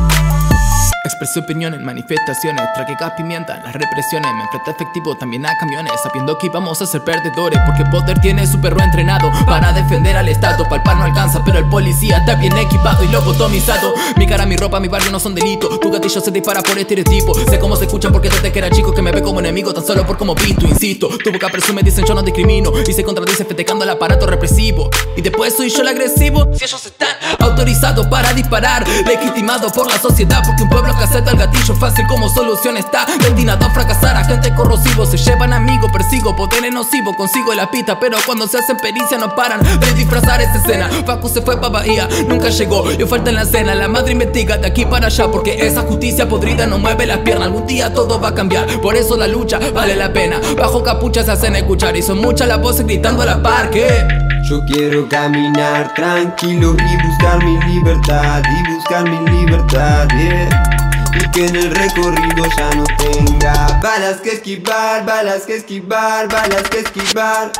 Expresé 1.05 1.41
opinión 1.41 1.75
en 1.75 1.85
manifestaciones, 1.85 2.65
tragué 2.75 2.95
gas 2.99 3.13
pimienta 3.15 3.57
en 3.57 3.63
las 3.65 3.75
represiones. 3.75 4.33
Me 4.33 4.43
enfrenté 4.43 4.71
efectivo 4.71 5.15
también 5.15 5.45
a 5.45 5.55
camiones, 5.59 5.93
sabiendo 6.03 6.39
que 6.39 6.47
íbamos 6.47 6.81
a 6.81 6.87
ser 6.87 7.03
perdedores. 7.05 7.61
Porque 7.67 7.83
el 7.83 7.91
poder 7.91 8.19
tiene 8.23 8.47
su 8.47 8.59
perro 8.59 8.81
entrenado 8.81 9.31
para 9.45 9.75
defender 9.75 10.17
al 10.17 10.31
Estado. 10.31 10.67
Palpar 10.67 10.97
no 10.97 11.05
alcanza, 11.05 11.45
pero 11.45 11.59
el 11.59 11.69
policía 11.69 12.17
está 12.17 12.37
bien 12.37 12.57
equipado 12.57 13.05
y 13.05 13.09
lobotomizado. 13.09 13.93
Mi 14.17 14.27
cara, 14.27 14.47
mi 14.47 14.57
ropa, 14.57 14.81
mi 14.81 14.89
barrio 14.89 15.11
no 15.11 15.21
son 15.21 15.35
delito. 15.35 15.79
Tu 15.79 15.91
gatillo 15.91 16.23
se 16.23 16.31
dispara 16.31 16.63
por 16.63 16.79
estereotipo. 16.79 17.35
Sé 17.35 17.59
cómo 17.59 17.77
se 17.77 17.85
escuchan 17.85 18.11
porque 18.11 18.31
desde 18.31 18.51
que 18.51 18.59
era 18.61 18.71
chico 18.71 18.95
que 18.95 19.03
me 19.03 19.13
ve 19.13 19.21
como 19.21 19.41
enemigo, 19.41 19.75
tan 19.75 19.85
solo 19.85 20.07
por 20.07 20.17
como 20.17 20.35
visto, 20.35 20.67
insisto. 20.67 21.11
Tu 21.23 21.31
boca 21.31 21.51
presume, 21.51 21.83
dicen 21.83 22.07
yo 22.07 22.15
no 22.15 22.23
discrimino. 22.23 22.73
Y 22.81 22.93
se 22.95 23.05
contradice 23.05 23.45
festejando 23.45 23.85
el 23.85 23.91
aparato 23.91 24.27
represivo. 24.27 24.89
Y 25.19 25.21
después 25.21 25.55
soy 25.55 25.69
yo 25.69 25.83
el 25.83 25.89
agresivo. 25.89 26.49
Si 26.55 26.65
ellos 26.65 26.87
están 26.87 27.15
autorizados 27.41 28.07
para 28.07 28.33
disparar, 28.33 28.89
legitimados 28.89 29.71
por 29.73 29.87
la 29.87 29.99
sociedad, 29.99 30.43
porque 30.47 30.63
un 30.63 30.71
pueblo 30.71 30.94
acepta 31.03 31.33
el 31.33 31.39
gatillo 31.39 31.75
fácil 31.75 32.07
como 32.07 32.29
solución 32.29 32.77
está 32.77 33.07
destinado 33.21 33.67
a 33.67 33.71
fracasar. 33.71 34.17
Agente 34.17 34.55
corrosivo 34.55 35.05
se 35.07 35.17
llevan 35.17 35.53
amigos, 35.53 35.91
persigo 35.93 36.35
poder 36.37 36.55
nocivo, 36.73 37.15
consigo 37.15 37.53
la 37.55 37.71
pista, 37.71 37.99
pero 37.99 38.17
cuando 38.25 38.47
se 38.47 38.59
hacen 38.59 38.77
pericia 38.77 39.19
no 39.19 39.35
paran 39.35 39.61
de 39.63 39.95
disfrazar 39.95 40.41
esa 40.41 40.57
escena. 40.57 40.89
Facu 41.05 41.29
se 41.29 41.43
fue 41.43 41.61
pa' 41.61 41.69
Bahía, 41.69 42.09
nunca 42.29 42.49
llegó, 42.49 42.91
yo 42.93 43.07
falta 43.07 43.31
en 43.31 43.37
la 43.37 43.43
escena. 43.43 43.75
La 43.75 43.89
madre 43.89 44.13
investiga 44.13 44.57
de 44.57 44.67
aquí 44.67 44.85
para 44.85 45.07
allá, 45.07 45.29
porque 45.31 45.67
esa 45.67 45.83
justicia 45.83 46.29
podrida 46.29 46.67
no 46.67 46.79
mueve 46.79 47.07
las 47.07 47.19
piernas. 47.19 47.47
Algún 47.47 47.67
día 47.67 47.93
todo 47.93 48.21
va 48.21 48.29
a 48.29 48.35
cambiar, 48.35 48.81
por 48.81 48.97
eso 48.97 49.17
la 49.17 49.27
lucha 49.27 49.59
vale 49.75 49.97
la 49.97 50.13
pena. 50.13 50.41
Bajo 50.57 50.83
capucha 50.83 51.23
se 51.25 51.33
hacen 51.33 51.57
escuchar 51.57 51.97
y 51.97 52.03
son 52.03 52.21
muchas 52.21 52.49
las 52.49 52.61
voces 52.61 52.87
gritando 52.87 53.23
a 53.23 53.27
la 53.27 53.43
par 53.43 53.71
que. 53.71 54.07
Yo 54.45 54.63
quiero 54.67 55.09
caminar 55.09 55.95
tranquilo 55.95 56.77
y 56.79 57.07
buscar 57.07 57.43
mi 57.43 57.59
libertad, 57.73 58.43
y 58.45 58.75
buscar 58.75 59.09
mi 59.09 59.31
libertad, 59.31 60.07
yeah. 60.19 60.84
Y 61.21 61.31
que 61.31 61.47
en 61.47 61.57
el 61.57 61.75
recorrido 61.75 62.45
ya 62.57 62.71
no 62.75 62.85
tenga 62.99 63.81
balas 63.83 64.21
que 64.21 64.33
esquivar, 64.33 65.05
balas 65.05 65.43
que 65.43 65.57
esquivar, 65.57 66.29
balas 66.29 66.63
que 66.71 66.81
esquivar. 66.81 67.53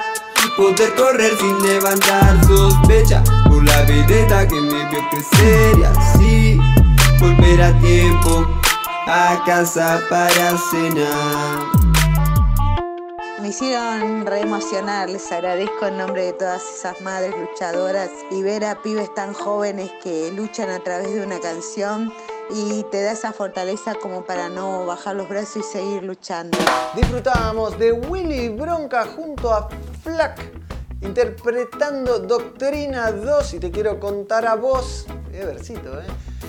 Poder 0.57 0.95
correr 0.95 1.33
sin 1.39 1.63
levantar 1.63 2.45
sospecha 2.47 3.23
por 3.47 3.65
la 3.65 3.83
vereda 3.83 4.47
que 4.47 4.61
me 4.61 4.89
vio 4.91 5.01
crecer 5.11 5.79
y 5.79 5.85
así 5.85 6.61
volver 7.19 7.63
a 7.63 7.81
tiempo 7.81 8.47
a 9.07 9.43
casa 9.45 10.01
para 10.09 10.57
cenar. 10.71 11.85
Me 13.41 13.49
hicieron 13.49 14.25
re 14.25 14.41
emocionar, 14.41 15.11
les 15.11 15.31
agradezco 15.31 15.87
en 15.87 15.99
nombre 15.99 16.25
de 16.25 16.33
todas 16.33 16.63
esas 16.63 17.01
madres 17.03 17.35
luchadoras 17.37 18.11
y 18.31 18.43
ver 18.43 18.65
a 18.65 18.81
pibes 18.81 19.13
tan 19.15 19.35
jóvenes 19.35 19.91
que 20.03 20.31
luchan 20.33 20.71
a 20.71 20.79
través 20.81 21.13
de 21.13 21.23
una 21.23 21.39
canción 21.41 22.13
y 22.51 22.83
te 22.85 23.03
da 23.03 23.13
esa 23.13 23.33
fortaleza 23.33 23.95
como 23.95 24.25
para 24.25 24.49
no 24.49 24.87
bajar 24.87 25.17
los 25.17 25.29
brazos 25.29 25.57
y 25.57 25.63
seguir 25.63 26.03
luchando. 26.03 26.59
Disfrutábamos 26.95 27.79
de 27.79 27.93
Willy 27.93 28.49
Bronca 28.51 29.07
junto 29.07 29.53
a 29.53 29.69
Flack 30.03 30.41
interpretando 31.05 32.19
Doctrina 32.19 33.13
2 33.13 33.55
y 33.55 33.59
te 33.59 33.71
quiero 33.71 34.01
contar 34.01 34.47
a 34.47 34.55
vos, 34.55 35.07
versito, 35.31 36.01
¿eh? 36.01 36.07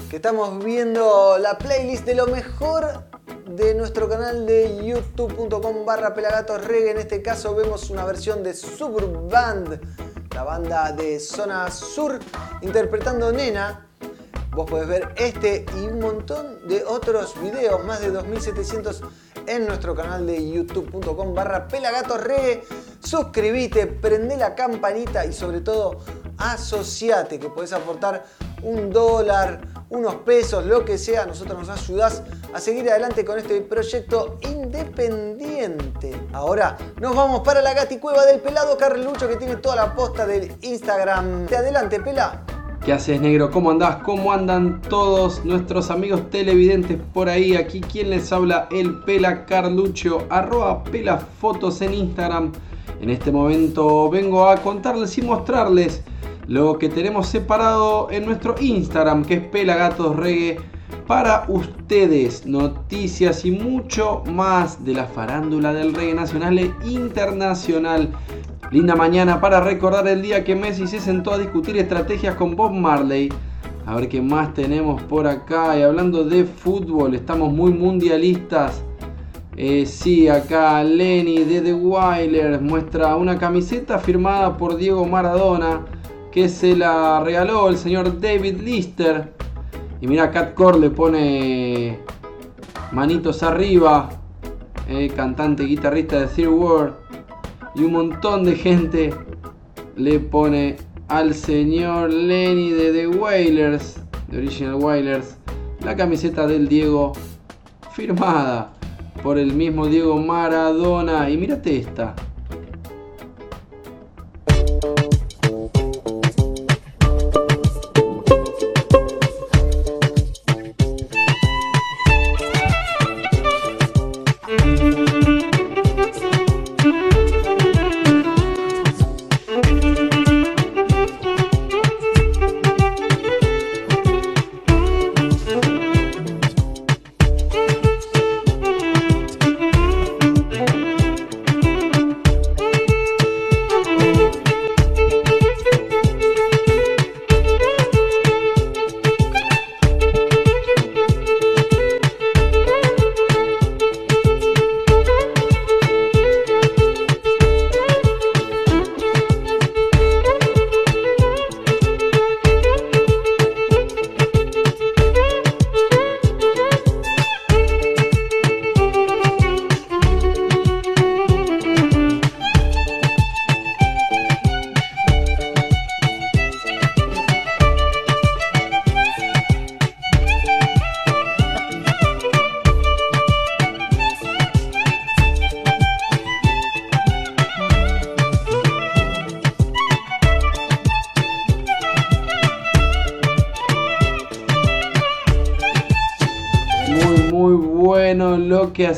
que 0.10 0.18
estamos 0.18 0.64
viendo 0.64 1.38
la 1.38 1.58
playlist 1.58 2.06
de 2.06 2.16
lo 2.16 2.28
mejor 2.28 3.04
de 3.48 3.76
nuestro 3.76 4.08
canal 4.08 4.46
de 4.46 4.84
youtube.com 4.84 5.86
barra 5.86 6.14
pelagatos 6.14 6.64
reggae. 6.66 6.92
En 6.92 6.98
este 7.00 7.22
caso 7.22 7.56
vemos 7.56 7.90
una 7.90 8.06
versión 8.06 8.44
de 8.44 8.54
Suburband, 8.54 9.80
la 10.34 10.44
banda 10.44 10.92
de 10.92 11.20
zona 11.20 11.70
sur, 11.70 12.20
interpretando 12.62 13.32
Nena. 13.32 13.85
Vos 14.56 14.70
podés 14.70 14.88
ver 14.88 15.14
este 15.18 15.66
y 15.76 15.88
un 15.88 16.00
montón 16.00 16.66
de 16.66 16.86
otros 16.86 17.40
videos, 17.42 17.84
más 17.84 18.00
de 18.00 18.10
2700 18.10 19.02
en 19.48 19.68
nuestro 19.68 19.94
canal 19.94 20.26
de 20.26 20.50
youtube.com 20.50 21.34
barra 21.34 21.68
pelagatorreggae. 21.68 22.64
Suscríbete, 23.02 23.86
prende 23.86 24.38
la 24.38 24.56
campanita 24.56 25.26
y 25.26 25.34
sobre 25.34 25.60
todo 25.60 26.00
asociate 26.38 27.38
que 27.38 27.50
podés 27.50 27.74
aportar 27.74 28.24
un 28.64 28.92
dólar, 28.92 29.60
unos 29.90 30.16
pesos, 30.16 30.66
lo 30.66 30.86
que 30.86 30.98
sea. 30.98 31.26
Nosotros 31.26 31.68
nos 31.68 31.70
ayudás 31.70 32.24
a 32.54 32.62
seguir 32.62 32.90
adelante 32.90 33.26
con 33.26 33.38
este 33.38 33.60
proyecto 33.60 34.38
independiente. 34.42 36.16
Ahora 36.32 36.78
nos 37.02 37.14
vamos 37.14 37.42
para 37.42 37.62
la 37.62 37.74
gaticueva 37.74 38.26
del 38.26 38.40
pelado 38.40 38.78
Carlucho 38.78 39.28
que 39.28 39.36
tiene 39.36 39.58
toda 39.58 39.76
la 39.76 39.94
posta 39.94 40.26
del 40.26 40.56
Instagram. 40.62 41.46
De 41.46 41.58
adelante, 41.58 42.00
pela. 42.00 42.46
¿Qué 42.86 42.94
haces, 42.94 43.20
negro? 43.20 43.50
¿Cómo 43.50 43.72
andás? 43.72 43.96
¿Cómo 44.04 44.32
andan 44.32 44.80
todos 44.80 45.44
nuestros 45.44 45.90
amigos 45.90 46.30
televidentes 46.30 47.00
por 47.16 47.30
ahí? 47.30 47.56
Aquí 47.56 47.82
quien 47.82 48.12
les 48.12 48.32
habla, 48.32 48.68
el 48.70 49.00
Pela 49.00 49.48
Carlucho, 49.48 50.28
arroba 50.30 50.84
pelafotos 50.84 51.82
en 51.82 51.96
Instagram. 51.96 52.52
En 53.02 53.10
este 53.10 53.32
momento 53.32 54.08
vengo 54.12 54.48
a 54.48 54.58
contarles 54.58 55.18
y 55.18 55.24
mostrarles 55.24 56.04
lo 56.46 56.78
que 56.78 56.88
tenemos 56.90 57.26
separado 57.26 58.12
en 58.12 58.28
nuestro 58.28 58.54
Instagram, 58.60 59.26
que 59.26 59.34
es 59.34 59.42
Pelagatos 59.42 60.16
Reggae, 60.16 60.60
para 61.08 61.46
ustedes. 61.48 62.46
Noticias 62.46 63.46
y 63.46 63.52
mucho 63.52 64.24
más 64.26 64.84
de 64.84 64.94
la 64.94 65.06
farándula 65.06 65.74
del 65.74 65.94
reggae 65.94 66.14
nacional 66.14 66.58
e 66.58 66.72
internacional. 66.86 68.12
Linda 68.72 68.96
mañana 68.96 69.40
para 69.40 69.62
recordar 69.62 70.08
el 70.08 70.22
día 70.22 70.44
que 70.44 70.56
Messi 70.56 70.88
se 70.88 71.00
sentó 71.00 71.32
a 71.34 71.38
discutir 71.38 71.78
estrategias 71.78 72.36
con 72.36 72.56
Bob 72.56 72.74
Marley. 72.74 73.30
A 73.86 73.96
ver 73.96 74.10
qué 74.10 74.22
más 74.22 74.54
tenemos 74.54 75.02
por 75.04 75.28
acá. 75.28 75.78
Y 75.78 75.84
hablando 75.84 76.24
de 76.24 76.46
fútbol, 76.46 77.14
estamos 77.14 77.54
muy 77.54 77.72
mundialistas. 77.72 78.84
Eh, 79.58 79.86
sí, 79.86 80.28
acá 80.28 80.84
Lenny 80.84 81.46
de 81.46 81.62
The 81.62 81.74
Wailers 81.74 82.62
muestra 82.62 83.16
una 83.16 83.38
camiseta 83.38 84.00
firmada 84.00 84.58
por 84.58 84.76
Diego 84.76 85.06
Maradona 85.06 85.86
que 86.36 86.50
se 86.50 86.76
la 86.76 87.22
regaló 87.24 87.70
el 87.70 87.78
señor 87.78 88.20
David 88.20 88.60
Lister. 88.60 89.32
Y 90.06 90.08
mira, 90.08 90.30
Cat 90.30 90.54
Core 90.54 90.78
le 90.78 90.92
pone 90.92 91.98
manitos 92.92 93.42
arriba, 93.42 94.08
eh, 94.88 95.12
cantante 95.16 95.64
guitarrista 95.64 96.20
de 96.20 96.28
Third 96.28 96.54
World. 96.54 96.94
Y 97.74 97.86
un 97.86 97.94
montón 97.94 98.44
de 98.44 98.56
gente 98.56 99.12
le 99.96 100.20
pone 100.20 100.76
al 101.08 101.34
señor 101.34 102.14
Lenny 102.14 102.70
de 102.70 102.92
The 102.92 103.08
Wailers, 103.08 104.00
de 104.28 104.38
Original 104.38 104.76
Wailers, 104.76 105.38
la 105.84 105.96
camiseta 105.96 106.46
del 106.46 106.68
Diego 106.68 107.14
firmada 107.92 108.74
por 109.24 109.40
el 109.40 109.54
mismo 109.54 109.88
Diego 109.88 110.20
Maradona. 110.20 111.32
Y 111.32 111.38
mírate 111.38 111.78
esta. 111.78 112.14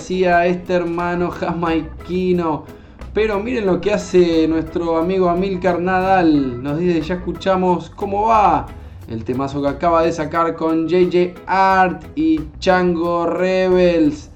Hacía 0.08 0.46
este 0.46 0.74
hermano 0.74 1.32
jamaiquino. 1.32 2.66
Pero 3.14 3.42
miren 3.42 3.66
lo 3.66 3.82
que 3.82 3.92
hace 3.92 4.48
nuestro 4.48 4.98
amigo 4.98 5.28
Amilcar 5.30 5.82
Nadal. 5.82 6.64
Nos 6.64 6.80
dice, 6.80 7.02
ya 7.02 7.16
escuchamos 7.16 7.90
cómo 7.90 8.28
va. 8.28 8.68
El 9.10 9.26
temazo 9.26 9.62
que 9.62 9.68
acaba 9.68 10.04
de 10.04 10.14
sacar 10.14 10.56
con 10.56 10.88
JJ 10.88 11.34
Art 11.46 12.06
y 12.16 12.40
Chango 12.58 13.26
Rebels. 13.26 14.30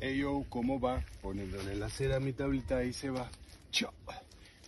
Ey 0.00 0.18
yo, 0.18 0.42
¿cómo 0.48 0.80
va? 0.80 1.00
Poniéndole 1.20 1.76
la 1.76 1.88
cera 1.88 2.16
a 2.16 2.20
mi 2.20 2.32
tablita 2.32 2.82
y 2.82 2.92
se 2.92 3.10
va. 3.10 3.28
Chao. 3.70 3.92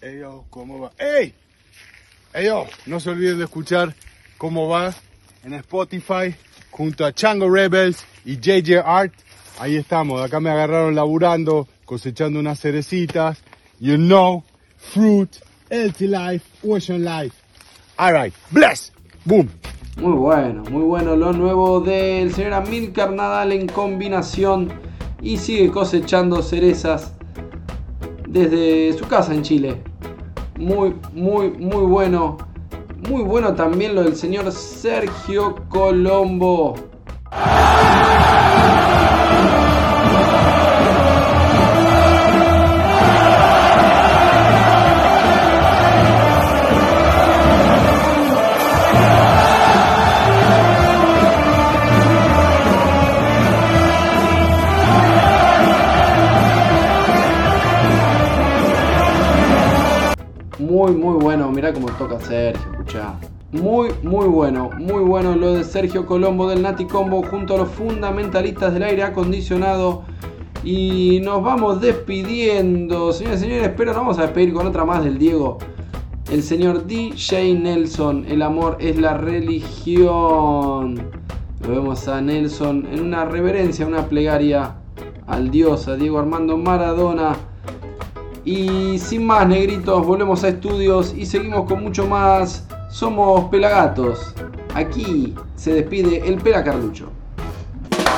Ey 0.00 0.20
yo, 0.20 0.44
¿cómo 0.50 0.78
va? 0.78 0.92
¡Ey! 0.98 1.34
Ey 2.32 2.46
yo, 2.46 2.66
no 2.86 3.00
se 3.00 3.11
olviden 3.11 3.38
de 3.38 3.44
escuchar 3.46 3.92
cómo 4.38 4.68
va 4.68 4.94
en 5.42 5.55
Spotify 5.55 6.32
junto 6.70 7.05
a 7.05 7.12
Chango 7.12 7.50
Rebels 7.50 8.05
y 8.24 8.36
JJ 8.36 8.82
Art. 8.84 9.24
Ahí 9.59 9.76
estamos, 9.76 10.20
acá 10.20 10.40
me 10.40 10.50
agarraron 10.50 10.94
laburando, 10.94 11.68
cosechando 11.84 12.40
unas 12.40 12.61
cerecitas. 12.61 13.38
You 13.78 13.96
know, 13.96 14.42
fruit, 14.76 15.30
healthy 15.70 16.09
life, 16.09 16.44
ocean 16.68 17.05
life. 17.05 17.36
Alright, 17.96 18.34
bless. 18.50 18.92
Boom. 19.24 19.48
Muy 19.96 20.12
bueno, 20.12 20.64
muy 20.70 20.82
bueno 20.82 21.14
lo 21.14 21.32
nuevo 21.32 21.80
del 21.80 22.34
señor 22.34 22.55
Amilcar 22.55 23.12
Nadal 23.12 23.52
en 23.52 23.68
combinación 23.68 24.72
y 25.22 25.38
sigue 25.38 25.70
cosechando 25.70 26.42
cerezas 26.42 27.12
desde 28.26 28.92
su 28.98 29.07
casa 29.07 29.32
en 29.32 29.42
Chile. 29.42 29.80
Muy, 30.59 30.94
muy, 31.12 31.50
muy 31.50 31.86
bueno. 31.86 32.38
Muy 33.09 33.22
bueno 33.22 33.55
también 33.55 33.94
lo 33.94 34.02
del 34.02 34.16
señor 34.16 34.50
Sergio 34.50 35.55
Colombo. 35.68 36.74
Cómo 61.75 61.89
toca 61.99 62.20
Sergio. 62.20 62.62
Muy, 63.53 63.91
muy 64.03 64.27
bueno. 64.29 64.70
Muy 64.79 65.03
bueno 65.03 65.35
lo 65.35 65.55
de 65.55 65.64
Sergio 65.64 66.07
Colombo 66.07 66.49
del 66.49 66.62
Nati 66.62 66.87
Combo 66.87 67.22
junto 67.22 67.55
a 67.55 67.59
los 67.59 67.68
fundamentalistas 67.70 68.72
del 68.72 68.85
aire 68.85 69.03
acondicionado. 69.03 70.05
Y 70.62 71.20
nos 71.22 71.43
vamos 71.43 71.81
despidiendo. 71.81 73.12
Señores 73.12 73.41
y 73.41 73.45
señores, 73.45 73.70
pero 73.77 73.93
nos 73.93 74.01
vamos 74.01 74.18
a 74.18 74.22
despedir 74.22 74.55
con 74.55 74.66
otra 74.66 74.85
más 74.85 75.05
del 75.05 75.18
Diego. 75.18 75.59
El 76.31 76.43
señor 76.43 76.87
DJ 76.87 77.55
Nelson. 77.55 78.25
El 78.29 78.43
amor 78.43 78.77
es 78.81 78.97
la 78.97 79.16
religión. 79.18 81.11
Lo 81.61 81.68
vemos 81.68 82.09
a 82.09 82.20
Nelson 82.20 82.87
en 82.93 83.01
una 83.01 83.25
reverencia, 83.25 83.87
una 83.87 84.07
plegaria 84.07 84.77
al 85.27 85.51
Dios, 85.51 85.89
a 85.89 85.97
Diego 85.97 86.18
Armando 86.18 86.57
Maradona. 86.57 87.37
Y 88.45 88.99
sin 88.99 89.26
más, 89.26 89.49
negritos, 89.49 90.07
volvemos 90.07 90.45
a 90.45 90.49
estudios 90.49 91.14
y 91.14 91.24
seguimos 91.24 91.66
con 91.66 91.82
mucho 91.82 92.07
más. 92.07 92.64
Somos 92.90 93.49
Pelagatos. 93.49 94.34
Aquí 94.74 95.34
se 95.57 95.72
despide 95.72 96.28
el 96.28 96.36
Pela 96.36 96.62
Carlucho. 96.62 97.09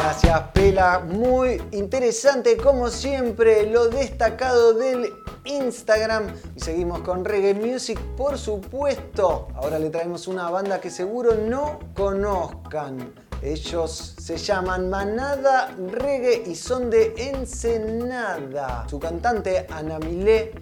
Gracias, 0.03 0.41
Pela. 0.53 1.01
Muy 1.01 1.63
interesante, 1.71 2.57
como 2.57 2.89
siempre, 2.89 3.71
lo 3.71 3.89
destacado 3.89 4.75
del 4.75 5.13
Instagram. 5.45 6.25
Y 6.57 6.61
seguimos 6.61 7.01
con 7.01 7.25
Reggae 7.25 7.55
Music, 7.55 7.99
por 8.17 8.37
supuesto. 8.37 9.49
Ahora 9.55 9.79
le 9.79 9.91
traemos 9.91 10.27
una 10.27 10.51
banda 10.51 10.81
que 10.81 10.91
seguro 10.91 11.35
no 11.35 11.79
conozcan. 11.95 13.26
Ellos 13.43 14.15
se 14.19 14.37
llaman 14.37 14.89
Manada 14.89 15.75
Reggae 15.91 16.43
y 16.47 16.55
son 16.55 16.91
de 16.91 17.15
Ensenada. 17.17 18.87
Su 18.89 18.99
cantante, 18.99 19.67
Ana 19.71 19.99
Milé, 19.99 20.53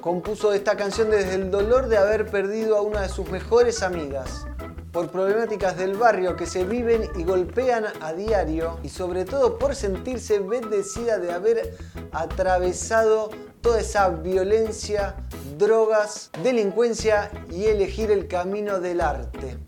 compuso 0.00 0.52
esta 0.52 0.76
canción 0.76 1.10
desde 1.10 1.34
el 1.34 1.50
dolor 1.50 1.88
de 1.88 1.98
haber 1.98 2.30
perdido 2.30 2.76
a 2.76 2.82
una 2.82 3.02
de 3.02 3.08
sus 3.08 3.30
mejores 3.30 3.82
amigas 3.82 4.46
por 4.94 5.10
problemáticas 5.10 5.76
del 5.76 5.96
barrio 5.96 6.36
que 6.36 6.46
se 6.46 6.64
viven 6.64 7.10
y 7.16 7.24
golpean 7.24 7.84
a 8.00 8.12
diario 8.12 8.78
y 8.84 8.88
sobre 8.88 9.24
todo 9.24 9.58
por 9.58 9.74
sentirse 9.74 10.38
bendecida 10.38 11.18
de 11.18 11.32
haber 11.32 11.76
atravesado 12.12 13.30
toda 13.60 13.80
esa 13.80 14.08
violencia, 14.08 15.16
drogas, 15.58 16.30
delincuencia 16.44 17.30
y 17.50 17.64
elegir 17.64 18.12
el 18.12 18.28
camino 18.28 18.78
del 18.78 19.00
arte. 19.00 19.58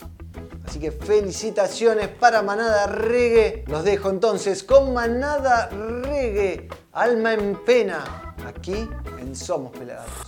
Así 0.67 0.79
que 0.79 0.91
felicitaciones 0.91 2.09
para 2.09 2.41
Manada 2.41 2.87
Reggae. 2.87 3.63
Los 3.67 3.85
dejo 3.85 4.09
entonces 4.09 4.63
con 4.63 4.93
Manada 4.93 5.69
Reggae, 5.69 6.67
Alma 6.91 7.33
en 7.33 7.55
Pena, 7.63 8.35
aquí 8.45 8.89
en 9.17 9.33
Somos 9.33 9.71
Pelagatos. 9.71 10.27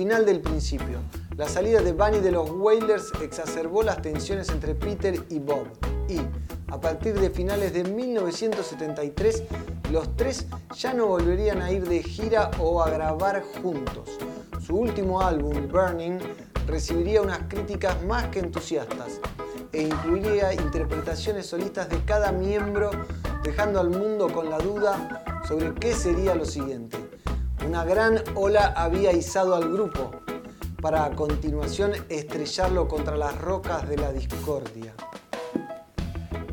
final 0.00 0.24
del 0.24 0.40
principio. 0.40 0.96
La 1.36 1.46
salida 1.46 1.82
de 1.82 1.92
Bunny 1.92 2.20
de 2.20 2.32
los 2.32 2.48
Whalers 2.50 3.12
exacerbó 3.20 3.82
las 3.82 4.00
tensiones 4.00 4.48
entre 4.48 4.74
Peter 4.74 5.22
y 5.28 5.38
Bob. 5.38 5.66
Y, 6.08 6.20
a 6.72 6.80
partir 6.80 7.20
de 7.20 7.28
finales 7.28 7.74
de 7.74 7.84
1973, 7.84 9.42
los 9.92 10.16
tres 10.16 10.46
ya 10.74 10.94
no 10.94 11.04
volverían 11.04 11.60
a 11.60 11.70
ir 11.70 11.86
de 11.86 12.02
gira 12.02 12.50
o 12.58 12.82
a 12.82 12.88
grabar 12.88 13.42
juntos. 13.60 14.08
Su 14.66 14.76
último 14.76 15.20
álbum, 15.20 15.68
Burning, 15.68 16.18
recibiría 16.66 17.20
unas 17.20 17.40
críticas 17.48 18.02
más 18.04 18.28
que 18.28 18.38
entusiastas 18.38 19.20
e 19.70 19.82
incluiría 19.82 20.54
interpretaciones 20.54 21.44
solistas 21.44 21.90
de 21.90 22.02
cada 22.06 22.32
miembro, 22.32 22.90
dejando 23.42 23.78
al 23.78 23.90
mundo 23.90 24.32
con 24.32 24.48
la 24.48 24.56
duda 24.56 25.42
sobre 25.46 25.74
qué 25.74 25.94
sería 25.94 26.34
lo 26.34 26.46
siguiente. 26.46 27.09
Una 27.66 27.84
gran 27.84 28.22
ola 28.34 28.72
había 28.76 29.12
izado 29.12 29.54
al 29.54 29.70
grupo, 29.70 30.10
para 30.80 31.04
a 31.04 31.10
continuación 31.10 31.92
estrellarlo 32.08 32.88
contra 32.88 33.14
las 33.16 33.38
rocas 33.38 33.86
de 33.88 33.98
la 33.98 34.10
discordia. 34.12 34.94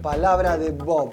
Palabra 0.01 0.57
de 0.57 0.71
Bob. 0.71 1.11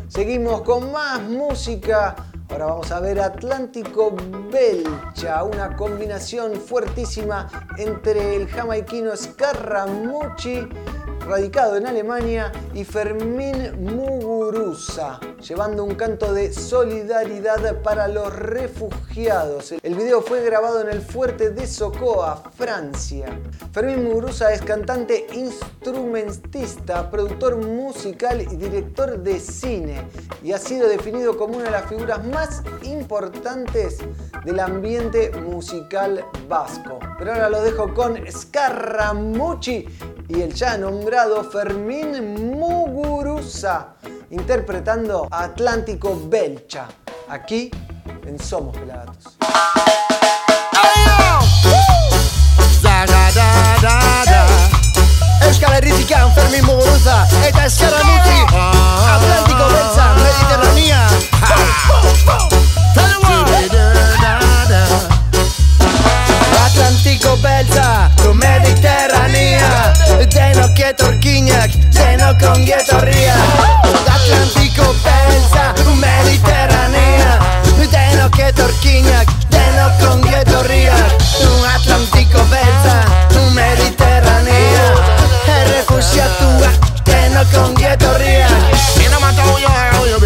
Seguimos 0.10 0.64
con 0.64 0.92
más 0.92 1.22
música. 1.22 2.14
Ahora 2.50 2.66
vamos 2.66 2.92
a 2.92 3.00
ver 3.00 3.22
Atlántico 3.22 4.14
Belcha, 4.52 5.42
una 5.46 5.78
combinación 5.78 6.56
fuertísima 6.56 7.48
entre 7.78 8.36
el 8.36 8.50
jamaiquino 8.50 9.16
Scarramucci, 9.16 10.68
radicado 11.26 11.78
en 11.78 11.88
Alemania, 11.88 12.52
y 12.74 12.84
Fermín 12.84 13.84
Muguruza, 13.84 15.20
llevando 15.42 15.84
un 15.84 15.96
canto 15.96 16.34
de 16.34 16.52
solidaridad 16.52 17.82
para 17.82 18.08
los 18.08 18.36
refugiados. 18.36 19.74
El 19.84 19.96
video 19.96 20.22
fue 20.22 20.44
grabado 20.44 20.82
en 20.82 20.90
el 20.90 21.02
fuerte 21.02 21.52
de 21.52 21.68
Socoa, 21.68 22.44
Francia. 22.56 23.28
Fermín 23.72 24.04
Muguruza 24.06 24.54
es 24.54 24.62
cantante 24.62 25.28
instrumentista, 25.34 27.10
productor 27.10 27.58
musical 27.58 28.42
y 28.42 28.56
director 28.56 29.20
de 29.20 29.40
cine, 29.40 30.08
y 30.44 30.52
ha 30.52 30.58
sido 30.58 30.88
definido 30.88 31.38
como 31.38 31.58
una 31.58 31.66
de 31.66 31.72
las 31.72 31.86
figuras 31.86 32.26
más 32.26 32.64
importantes 32.84 34.00
del 34.44 34.60
ambiente 34.60 35.32
musical 35.32 36.26
vasco. 36.50 37.00
Pero 37.18 37.34
ahora 37.34 37.50
lo 37.50 37.62
dejo 37.62 37.94
con 37.94 38.20
Scarramucci 38.30 39.88
y 40.30 40.42
el 40.42 40.54
ya 40.54 40.78
nombrado 40.78 41.44
Fermín 41.44 42.58
Muguruza 42.58 43.96
interpretando 44.30 45.28
Atlántico 45.32 46.20
Belcha 46.28 46.88
aquí 47.30 47.70
en 48.26 48.40
Somos 48.40 48.76
Pelagatos. 48.78 49.38
Euskal 55.42 55.74
Herritikan 55.74 56.34
Fermin 56.34 56.66
Muguruza 56.66 57.28
Eta 57.46 57.66
Eskarramutzi 57.66 58.56
Atlantiko 58.56 59.68
beltza 59.68 60.16
Mediterranea. 60.16 61.08
Atlantiko 66.66 67.38
beltza 67.38 68.10
Denok 70.34 70.80
etorkinak, 70.80 71.72
denok 71.94 72.42
ongi 72.56 72.72
etorria. 72.74 73.36
Atlantiko 74.16 74.94
beltza, 75.04 75.66
mediterranea. 76.02 77.40
Denok 77.92 78.40
etorkinak, 78.40 79.28
denok 79.50 80.02
ongi 80.12 80.34
etorria. 80.42 80.96
Atlantiko 81.76 82.46
beltza, 82.52 82.96
mediterranea. 83.54 84.86
Errefusiatua, 85.58 86.72
denok 87.06 87.54
ongi 87.66 87.86
etorria. 87.86 88.48
Mira 88.98 89.20
mata 89.20 89.42
huyo, 89.42 89.70
huyo, 90.00 90.20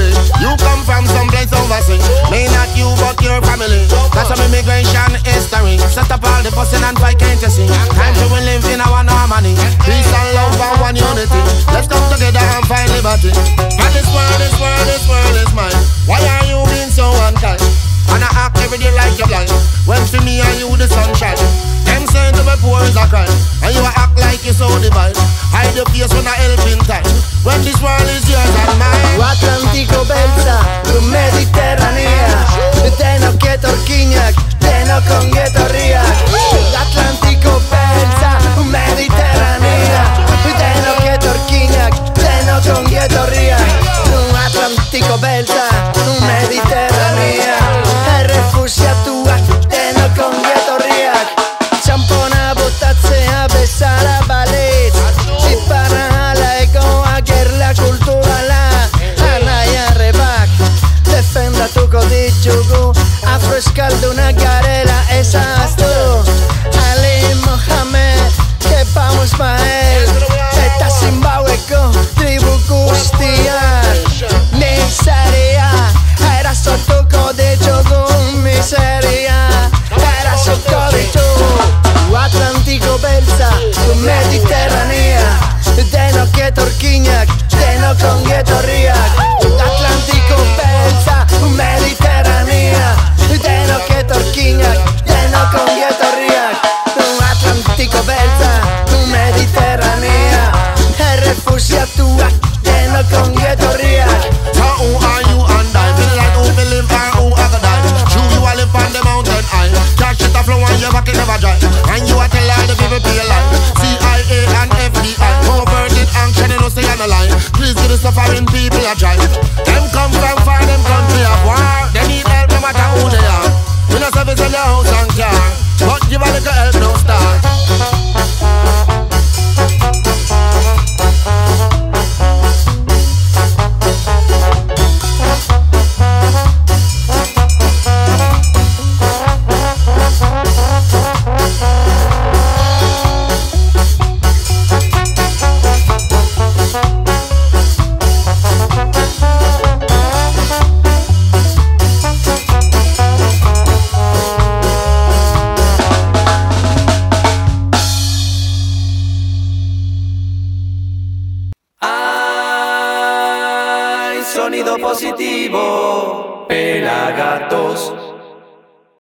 someplace 1.48 1.88
overseas. 1.88 2.04
Me 2.32 2.48
not 2.52 2.70
you, 2.76 2.88
but 3.00 3.20
your 3.24 3.40
family. 3.42 3.88
Got 4.12 4.28
some 4.28 4.42
immigration 4.46 5.16
history. 5.24 5.78
Set 5.90 6.12
up 6.12 6.24
all 6.24 6.44
the 6.44 6.52
fussing 6.52 6.84
and 6.84 6.98
fight, 7.00 7.20
can't 7.20 7.42
you 7.42 7.50
see? 7.50 7.68
Time 7.68 8.14
to 8.16 8.26
we 8.34 8.40
live 8.44 8.66
in 8.72 8.82
our 8.82 9.04
harmony. 9.08 9.56
Peace 9.84 10.12
and 10.12 10.30
love 10.36 10.60
and 10.60 10.82
one 10.82 10.96
unity. 10.96 11.42
Let's 11.72 11.88
come 11.88 12.04
together 12.12 12.40
and 12.40 12.66
find 12.68 12.90
liberty. 12.92 13.32
And 13.32 13.92
this 13.96 14.08
world, 14.12 14.38
this 14.40 14.56
world, 14.60 14.86
this 14.88 15.04
world 15.08 15.36
is 15.36 15.52
mine. 15.54 15.80
Why 16.06 16.20
are 16.20 16.46
you 16.46 16.60
being 16.72 16.92
so 16.92 17.08
unkind? 17.28 17.87
And 18.14 18.24
I 18.24 18.30
act 18.46 18.58
every 18.64 18.78
day 18.78 18.92
like 18.96 19.18
you're 19.18 19.28
blind 19.28 19.52
When 19.86 20.02
to 20.14 20.20
me 20.24 20.42
and 20.42 20.58
you 20.60 20.72
the 20.78 20.88
sunshine 20.88 21.38
Them 21.86 22.08
saying 22.08 22.36
to 22.36 22.44
my 22.44 22.56
poor 22.60 22.82
is 22.84 22.96
a 22.96 23.06
crime 23.08 23.30
And 23.64 23.76
you 23.76 23.84
act 23.84 24.18
like 24.20 24.44
you 24.46 24.54
so 24.54 24.68
divine 24.80 25.16
Hide 25.58 25.74
your 25.74 25.90
face 25.90 26.14
when 26.14 26.28
I 26.28 26.38
help 26.38 26.70
in 26.70 26.78
time. 26.86 27.08
When 27.42 27.58
this 27.66 27.82
world 27.82 28.06
is 28.14 28.30
yours 28.30 28.54
and 28.62 28.78
mine. 28.78 29.18
Tu 29.18 29.24
Atlántico 29.26 30.06
belza, 30.06 30.62
Mediterranean? 31.10 31.10
Mediterránea 31.10 32.46
Ty 32.78 32.92
teno 32.98 33.34
kietorkinak, 33.42 34.36
teno 34.60 35.02
con 35.08 35.32
kietorriak 35.32 36.06
Atlántico 36.78 37.62
belza, 37.72 38.38
tu 38.56 38.64
Mediterránea. 38.64 40.04
Ty 40.44 40.52
teno 40.62 40.92
kietorkinak, 41.02 41.94
teno 42.14 42.62
con 42.62 42.86
kietorriak 42.86 43.68
Tu 44.06 44.20
Atlántico 44.38 45.18
belza, 45.18 45.66
tu 45.94 46.22
Mediterránea. 46.22 46.97
projeto 48.68 49.17